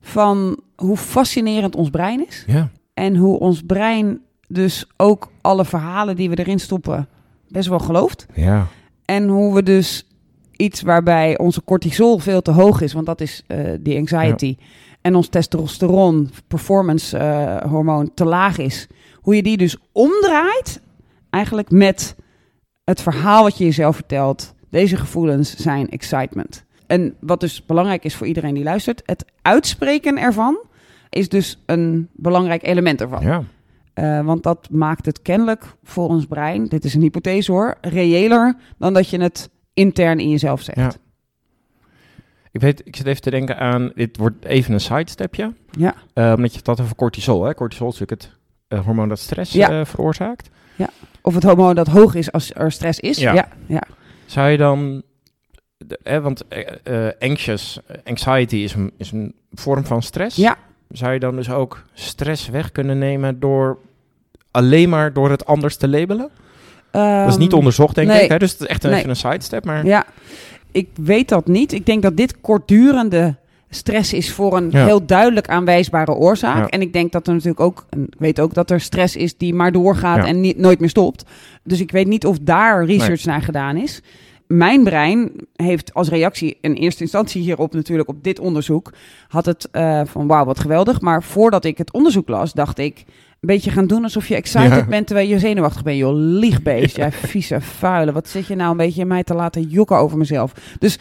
van 0.00 0.60
hoe 0.76 0.96
fascinerend 0.96 1.76
ons 1.76 1.90
brein 1.90 2.26
is. 2.26 2.44
Ja. 2.46 2.70
En 2.94 3.16
hoe 3.16 3.38
ons 3.38 3.62
brein 3.66 4.20
dus 4.48 4.86
ook 4.96 5.30
alle 5.40 5.64
verhalen 5.64 6.16
die 6.16 6.30
we 6.30 6.38
erin 6.38 6.58
stoppen 6.60 7.08
best 7.48 7.68
wel 7.68 7.78
gelooft. 7.78 8.26
Ja. 8.34 8.66
En 9.04 9.28
hoe 9.28 9.54
we 9.54 9.62
dus 9.62 10.06
iets 10.56 10.82
waarbij 10.82 11.38
onze 11.38 11.64
cortisol 11.64 12.18
veel 12.18 12.42
te 12.42 12.50
hoog 12.50 12.80
is, 12.80 12.92
want 12.92 13.06
dat 13.06 13.20
is 13.20 13.42
eh, 13.46 13.58
die 13.80 13.98
anxiety. 13.98 14.56
En 15.00 15.14
ons 15.14 15.28
testosteron, 15.28 16.30
performance 16.48 17.18
eh, 17.18 17.70
hormoon, 17.70 18.10
te 18.14 18.24
laag 18.24 18.58
is. 18.58 18.86
Hoe 19.14 19.36
je 19.36 19.42
die 19.42 19.56
dus 19.56 19.76
omdraait, 19.92 20.80
eigenlijk 21.30 21.70
met 21.70 22.16
het 22.84 23.02
verhaal 23.02 23.42
wat 23.42 23.58
je 23.58 23.64
jezelf 23.64 23.94
vertelt. 23.94 24.54
Deze 24.70 24.96
gevoelens 24.96 25.56
zijn 25.56 25.88
excitement. 25.88 26.64
En 26.86 27.14
wat 27.20 27.40
dus 27.40 27.66
belangrijk 27.66 28.04
is 28.04 28.14
voor 28.14 28.26
iedereen 28.26 28.54
die 28.54 28.64
luistert, 28.64 29.02
het 29.04 29.24
uitspreken 29.42 30.18
ervan 30.18 30.58
is 31.10 31.28
dus 31.28 31.58
een 31.66 32.08
belangrijk 32.12 32.62
element 32.62 33.00
ervan. 33.00 33.22
ja. 33.22 33.44
Eh, 33.94 34.20
want 34.24 34.42
dat 34.42 34.68
maakt 34.70 35.06
het 35.06 35.22
kennelijk 35.22 35.64
voor 35.82 36.08
ons 36.08 36.26
brein, 36.26 36.64
dit 36.66 36.84
is 36.84 36.94
een 36.94 37.00
hypothese 37.00 37.52
hoor, 37.52 37.74
reëler 37.80 38.56
dan 38.78 38.92
dat 38.94 39.08
je 39.08 39.20
het 39.20 39.50
intern 39.74 40.18
in 40.20 40.30
jezelf 40.30 40.62
zegt. 40.62 40.78
Ja. 40.78 40.92
Ik 42.52 42.60
weet, 42.60 42.82
ik 42.84 42.96
zit 42.96 43.06
even 43.06 43.22
te 43.22 43.30
denken 43.30 43.58
aan, 43.58 43.92
dit 43.94 44.16
wordt 44.16 44.44
even 44.44 44.72
een 44.74 44.80
sidestepje. 44.80 45.52
Ja. 45.70 45.94
Eh, 46.12 46.32
omdat 46.36 46.52
je 46.52 46.58
het 46.58 46.66
had 46.66 46.80
over 46.80 46.96
cortisol. 46.96 47.44
Hè? 47.44 47.54
Cortisol 47.54 47.88
is 47.88 47.98
natuurlijk 47.98 48.22
het 48.22 48.38
eh, 48.68 48.84
hormoon 48.84 49.08
dat 49.08 49.18
stress 49.18 49.52
Ja. 49.52 49.84
veroorzaakt. 49.86 50.48
Of 51.22 51.34
het 51.34 51.42
hormoon 51.42 51.74
dat 51.74 51.86
hoog 51.86 52.14
is 52.14 52.32
als 52.32 52.54
er 52.54 52.72
stress 52.72 53.00
is. 53.00 53.18
Ja. 53.18 53.32
Ja, 53.34 53.48
ja. 53.66 53.82
Zou 54.26 54.48
je 54.48 54.56
dan 54.56 55.02
de- 55.76 56.20
want 56.22 56.48
eh, 56.48 57.06
eh, 57.06 57.12
anxious, 57.18 57.78
anxiety 58.04 58.56
is 58.56 58.74
een, 58.74 58.92
is 58.98 59.10
een 59.12 59.34
vorm 59.52 59.84
van 59.84 60.02
stress. 60.02 60.36
Ja. 60.36 60.56
Zou 60.90 61.12
je 61.12 61.18
dan 61.18 61.36
dus 61.36 61.50
ook 61.50 61.82
stress 61.94 62.48
weg 62.48 62.72
kunnen 62.72 62.98
nemen 62.98 63.40
door 63.40 63.78
alleen 64.50 64.88
maar 64.88 65.12
door 65.12 65.30
het 65.30 65.46
anders 65.46 65.76
te 65.76 65.88
labelen? 65.88 66.28
dat 66.90 67.28
is 67.28 67.36
niet 67.36 67.48
Ehm, 67.48 67.58
onderzocht, 67.58 67.94
denk 67.94 68.08
nee. 68.08 68.22
ik. 68.22 68.30
Hè? 68.30 68.38
Dus 68.38 68.52
het 68.52 68.60
is 68.60 68.66
echt 68.66 68.82
Nee. 68.82 68.94
even 68.94 69.08
een 69.08 69.16
sidestep. 69.16 69.64
Maar 69.64 69.86
Ja, 69.86 70.04
ik 70.72 70.88
weet 70.94 71.28
dat 71.28 71.46
niet. 71.46 71.72
Ik 71.72 71.86
denk 71.86 72.02
dat 72.02 72.16
dit 72.16 72.40
kortdurende 72.40 73.34
stress 73.70 74.12
is 74.12 74.32
voor 74.32 74.56
een 74.56 74.70
Ja. 74.70 74.84
heel 74.84 75.06
duidelijk 75.06 75.48
aanwijsbare 75.48 76.12
oorzaak. 76.12 76.56
Ja. 76.56 76.68
En 76.68 76.80
ik 76.80 76.92
denk 76.92 77.12
dat 77.12 77.26
er 77.26 77.32
natuurlijk 77.32 77.60
ook, 77.60 77.86
ik 77.90 78.14
weet 78.18 78.40
ook 78.40 78.54
dat 78.54 78.70
er 78.70 78.80
stress 78.80 79.16
is 79.16 79.36
die 79.36 79.54
maar 79.54 79.72
doorgaat 79.72 80.16
Ja. 80.16 80.26
en 80.26 80.40
niet, 80.40 80.58
nooit 80.58 80.80
meer 80.80 80.88
stopt. 80.88 81.24
Dus 81.62 81.80
ik 81.80 81.90
weet 81.90 82.06
niet 82.06 82.26
of 82.26 82.38
daar 82.40 82.84
research 82.84 83.24
naar 83.24 83.42
gedaan 83.42 83.76
is. 83.76 84.00
Mijn 84.56 84.84
brein 84.84 85.32
heeft 85.52 85.94
als 85.94 86.08
reactie 86.08 86.58
in 86.60 86.72
eerste 86.72 87.02
instantie 87.02 87.42
hierop 87.42 87.72
natuurlijk 87.72 88.08
op 88.08 88.24
dit 88.24 88.38
onderzoek 88.38 88.92
had 89.28 89.46
het 89.46 89.68
eh, 89.70 90.00
van 90.04 90.26
wauw 90.26 90.44
wat 90.44 90.58
geweldig. 90.58 91.00
Maar 91.00 91.22
voordat 91.22 91.64
ik 91.64 91.78
het 91.78 91.92
onderzoek 91.92 92.28
las, 92.28 92.52
dacht 92.52 92.78
ik 92.78 93.04
beetje 93.46 93.70
gaan 93.70 93.86
doen 93.86 94.02
alsof 94.02 94.28
je 94.28 94.34
excited 94.34 94.70
Ja. 94.78 94.84
bent 94.84 95.06
terwijl 95.06 95.28
je 95.28 95.38
zenuwachtig 95.38 95.82
bent. 95.82 95.98
Joh, 95.98 96.14
liegbeest, 96.16 96.96
jij 96.96 97.12
vieze 97.12 97.60
vuile. 97.60 98.12
Wat 98.12 98.28
zit 98.28 98.46
je 98.46 98.54
nou 98.56 98.70
een 98.70 98.76
beetje 98.76 99.04
mij 99.04 99.24
te 99.24 99.34
laten 99.34 99.62
jokken 99.62 99.96
over 99.96 100.18
mezelf? 100.18 100.52
Dus 100.78 100.98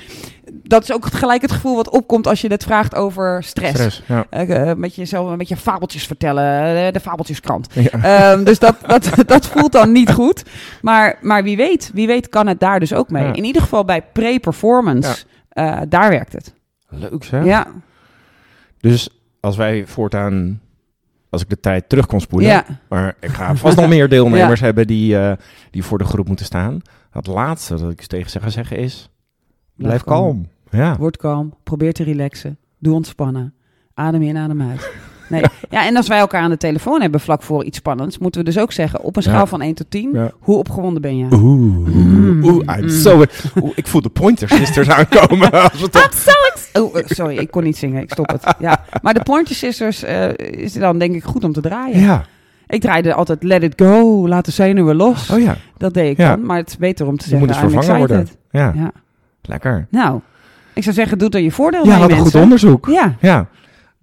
dat 0.64 0.84
is 0.84 0.92
ook 0.92 1.06
gelijk 1.06 1.42
het 1.42 1.52
gevoel 1.52 1.76
wat 1.76 1.90
opkomt 1.90 2.28
als 2.28 2.42
je 2.42 2.48
het 2.48 2.64
vraagt 2.64 2.96
over 2.96 3.44
stress. 3.44 3.74
stress. 3.74 4.02
Ja. 4.08 4.26
Eh, 4.30 4.70
eh, 4.70 4.78
met 4.78 4.96
jezelf 4.96 5.30
een 5.32 5.38
beetje 5.38 5.58
fabeltjes 5.58 6.06
vertellen, 6.06 6.76
eh, 6.86 6.94
de 6.94 7.00
fabeltjeskrant. 7.00 7.68
Ja. 7.74 7.90
Ehm, 8.32 8.44
dus 8.44 8.60
dat, 8.60 8.76
dat, 8.88 9.10
dat 9.26 9.46
voelt 9.48 9.72
dan 9.72 9.92
niet 9.92 10.12
goed. 10.12 10.44
Maar, 10.82 11.18
maar 11.22 11.44
wie 11.44 11.58
weet, 11.58 11.92
wie 11.94 12.08
weet 12.08 12.30
kan 12.30 12.48
het 12.48 12.60
daar 12.60 12.80
dus 12.80 12.94
ook 12.94 13.10
mee. 13.10 13.24
Ja. 13.24 13.34
In 13.34 13.44
ieder 13.44 13.62
geval 13.62 13.86
bij 13.86 14.02
pre-performance, 14.14 15.26
eh, 15.50 15.80
daar 15.90 16.10
werkt 16.10 16.34
het. 16.34 16.54
Leuk 16.90 17.24
zeg. 17.24 17.46
Ja, 17.46 17.68
Dus 18.80 19.10
als 19.40 19.56
wij 19.58 19.84
voortaan, 19.88 20.62
als 21.34 21.42
ik 21.42 21.50
de 21.50 21.60
tijd 21.60 21.90
terug 21.90 22.06
kon 22.06 22.22
spoelen, 22.22 22.50
ja. 22.50 22.66
maar 22.90 23.16
ik 23.20 23.30
ga 23.30 23.56
vast 23.56 23.78
nog 23.78 23.88
meer 23.96 24.10
deelnemers 24.10 24.60
hebben 24.60 24.88
die, 24.88 25.18
eh, 25.18 25.38
die 25.72 25.84
voor 25.84 25.98
de 25.98 26.04
groep 26.04 26.28
moeten 26.28 26.46
staan. 26.46 26.82
Het 27.12 27.28
laatste 27.28 27.76
dat 27.76 27.92
ik 27.92 28.02
tegen 28.02 28.30
ze 28.32 28.40
ga 28.40 28.50
zeggen 28.50 28.78
is, 28.78 29.10
blijf, 29.76 30.04
kalm. 30.04 30.48
Ja. 30.70 30.98
Word 30.98 31.18
kalm, 31.18 31.54
probeer 31.64 31.94
te 31.94 32.04
relaxen, 32.04 32.58
doe 32.80 32.94
ontspannen, 32.94 33.54
adem 33.94 34.22
in, 34.22 34.38
adem 34.38 34.62
uit. 34.62 34.92
Nee. 35.34 35.44
Ja, 35.70 35.86
en 35.86 35.96
als 35.96 36.08
wij 36.08 36.18
elkaar 36.20 36.42
aan 36.42 36.50
de 36.50 36.58
telefoon 36.58 37.02
hebben 37.02 37.20
vlak 37.20 37.42
voor 37.44 37.64
iets 37.64 37.78
spannends, 37.78 38.18
moeten 38.18 38.42
we 38.44 38.48
dus 38.48 38.58
ook 38.60 38.72
zeggen, 38.72 39.02
op 39.02 39.16
een 39.16 39.24
schaal 39.24 39.36
Ja. 39.40 39.46
van 39.46 39.62
1 39.62 39.74
tot 39.74 39.86
10, 39.92 40.10
Ja. 40.14 40.32
hoe 40.40 40.58
opgewonden 40.58 41.02
ben 41.02 41.18
je? 41.18 41.26
Oeh, 41.32 41.88
Mm. 41.96 42.44
oeh, 42.44 42.64
I'm 42.78 42.82
Mm. 42.84 42.90
so... 42.90 43.24
Oeh, 43.62 43.72
ik 43.76 43.88
voel 43.88 44.02
de 44.02 44.10
Pointer 44.10 44.50
Sisters 44.50 44.90
aankomen. 44.90 45.52
Als 45.72 45.82
we 45.82 45.90
toch... 45.90 46.10
Oh, 46.74 46.98
eh, 46.98 47.04
sorry, 47.08 47.38
ik 47.38 47.52
kon 47.52 47.64
niet 47.64 47.78
zingen, 47.78 48.02
ik 48.02 48.12
stop 48.12 48.30
het. 48.32 48.56
Ja. 48.60 48.84
Maar 49.02 49.14
de 49.14 49.24
Pointer 49.24 49.56
Sisters 49.56 50.04
eh, 50.04 50.30
is 50.38 50.74
dan 50.74 50.98
denk 50.98 51.16
ik 51.16 51.24
goed 51.24 51.44
om 51.44 51.54
te 51.54 51.62
draaien. 51.62 52.00
Ja, 52.00 52.26
Ik 52.68 52.82
draaide 52.82 53.14
altijd 53.14 53.44
Let 53.44 53.64
It 53.64 53.74
Go, 53.76 54.28
laat 54.28 54.46
de 54.46 54.52
zenuwen 54.52 54.96
los. 54.96 55.30
oh 55.30 55.40
ja. 55.40 55.56
Dat 55.78 55.94
deed 55.94 56.12
ik 56.12 56.18
Ja. 56.18 56.30
dan, 56.36 56.46
maar 56.46 56.58
het 56.58 56.68
is 56.70 56.78
beter 56.78 57.08
om 57.08 57.18
te 57.18 57.24
Je 57.24 57.30
zeggen, 57.30 57.48
moet 57.48 57.56
eens 57.58 57.66
I'm 57.66 57.72
vervangen 57.72 58.08
worden. 58.08 58.28
Ja, 58.52 58.72
Ja. 58.76 58.92
lekker. 59.42 59.88
Nou, 59.90 60.20
ik 60.74 60.84
zou 60.84 60.96
zeggen, 60.96 61.18
doe 61.18 61.30
er 61.30 61.40
je 61.42 61.52
voordeel 61.52 61.86
Ja, 61.86 61.90
mee, 61.90 62.00
wat 62.00 62.10
een 62.10 62.14
goed 62.16 62.24
mensen. 62.24 62.42
onderzoek. 62.42 62.88
Ja, 62.88 63.16
Ja. 63.22 63.48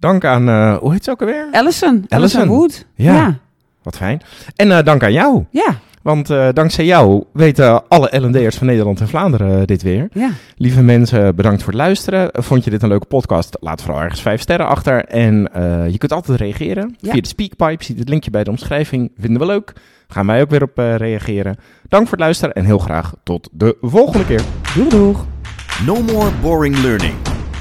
Dank 0.01 0.25
aan, 0.25 0.49
eh, 0.49 0.77
hoe 0.77 0.91
heet 0.91 1.03
ze 1.03 1.11
ook 1.11 1.19
alweer? 1.21 1.47
Allison, 1.51 2.05
Allison. 2.09 2.47
Wood. 2.47 2.85
Ja. 2.95 3.13
ja. 3.13 3.37
Wat 3.83 3.97
fijn. 3.97 4.21
En 4.55 4.71
eh, 4.77 4.83
dank 4.83 5.03
aan 5.03 5.13
jou. 5.13 5.45
Ja, 5.49 5.75
Want 6.01 6.29
eh, 6.29 6.47
dankzij 6.53 6.85
jou 6.85 7.23
weten 7.33 7.87
alle 7.89 8.19
L&D'ers 8.19 8.55
van 8.57 8.67
Nederland 8.67 8.99
en 8.99 9.07
Vlaanderen 9.07 9.67
dit 9.67 9.81
weer. 9.81 10.07
ja. 10.13 10.29
Lieve 10.57 10.81
mensen, 10.83 11.35
bedankt 11.35 11.63
voor 11.63 11.73
het 11.73 11.81
luisteren. 11.81 12.29
Vond 12.33 12.63
je 12.63 12.69
dit 12.69 12.81
een 12.83 12.89
leuke 12.89 13.05
podcast? 13.05 13.57
Laat 13.59 13.81
vooral 13.81 14.01
ergens 14.01 14.21
vijf 14.21 14.41
sterren 14.41 14.67
achter. 14.67 15.05
En 15.05 15.53
eh, 15.53 15.89
je 15.89 15.97
kunt 15.97 16.11
altijd 16.13 16.39
reageren 16.39 16.95
Ja. 16.99 17.11
via 17.11 17.21
de 17.21 17.27
Speakpipe. 17.27 17.83
Ziet 17.83 17.99
het 17.99 18.09
linkje 18.09 18.31
bij 18.31 18.43
de 18.43 18.49
omschrijving. 18.49 19.11
Vinden 19.17 19.41
we 19.41 19.47
leuk. 19.47 19.73
Gaan 20.07 20.27
wij 20.27 20.41
ook 20.41 20.49
weer 20.49 20.63
op 20.63 20.77
eh, 20.79 20.95
reageren. 20.95 21.55
Dank 21.89 22.03
voor 22.03 22.11
het 22.17 22.25
luisteren 22.25 22.55
en 22.55 22.65
heel 22.65 22.79
graag 22.79 23.13
tot 23.23 23.49
de 23.51 23.77
volgende 23.81 24.25
keer. 24.25 24.41
Doeg, 24.75 24.87
doeg. 24.89 25.25
No 25.85 26.01
more 26.01 26.29
boring 26.41 26.77
learning. 26.77 27.13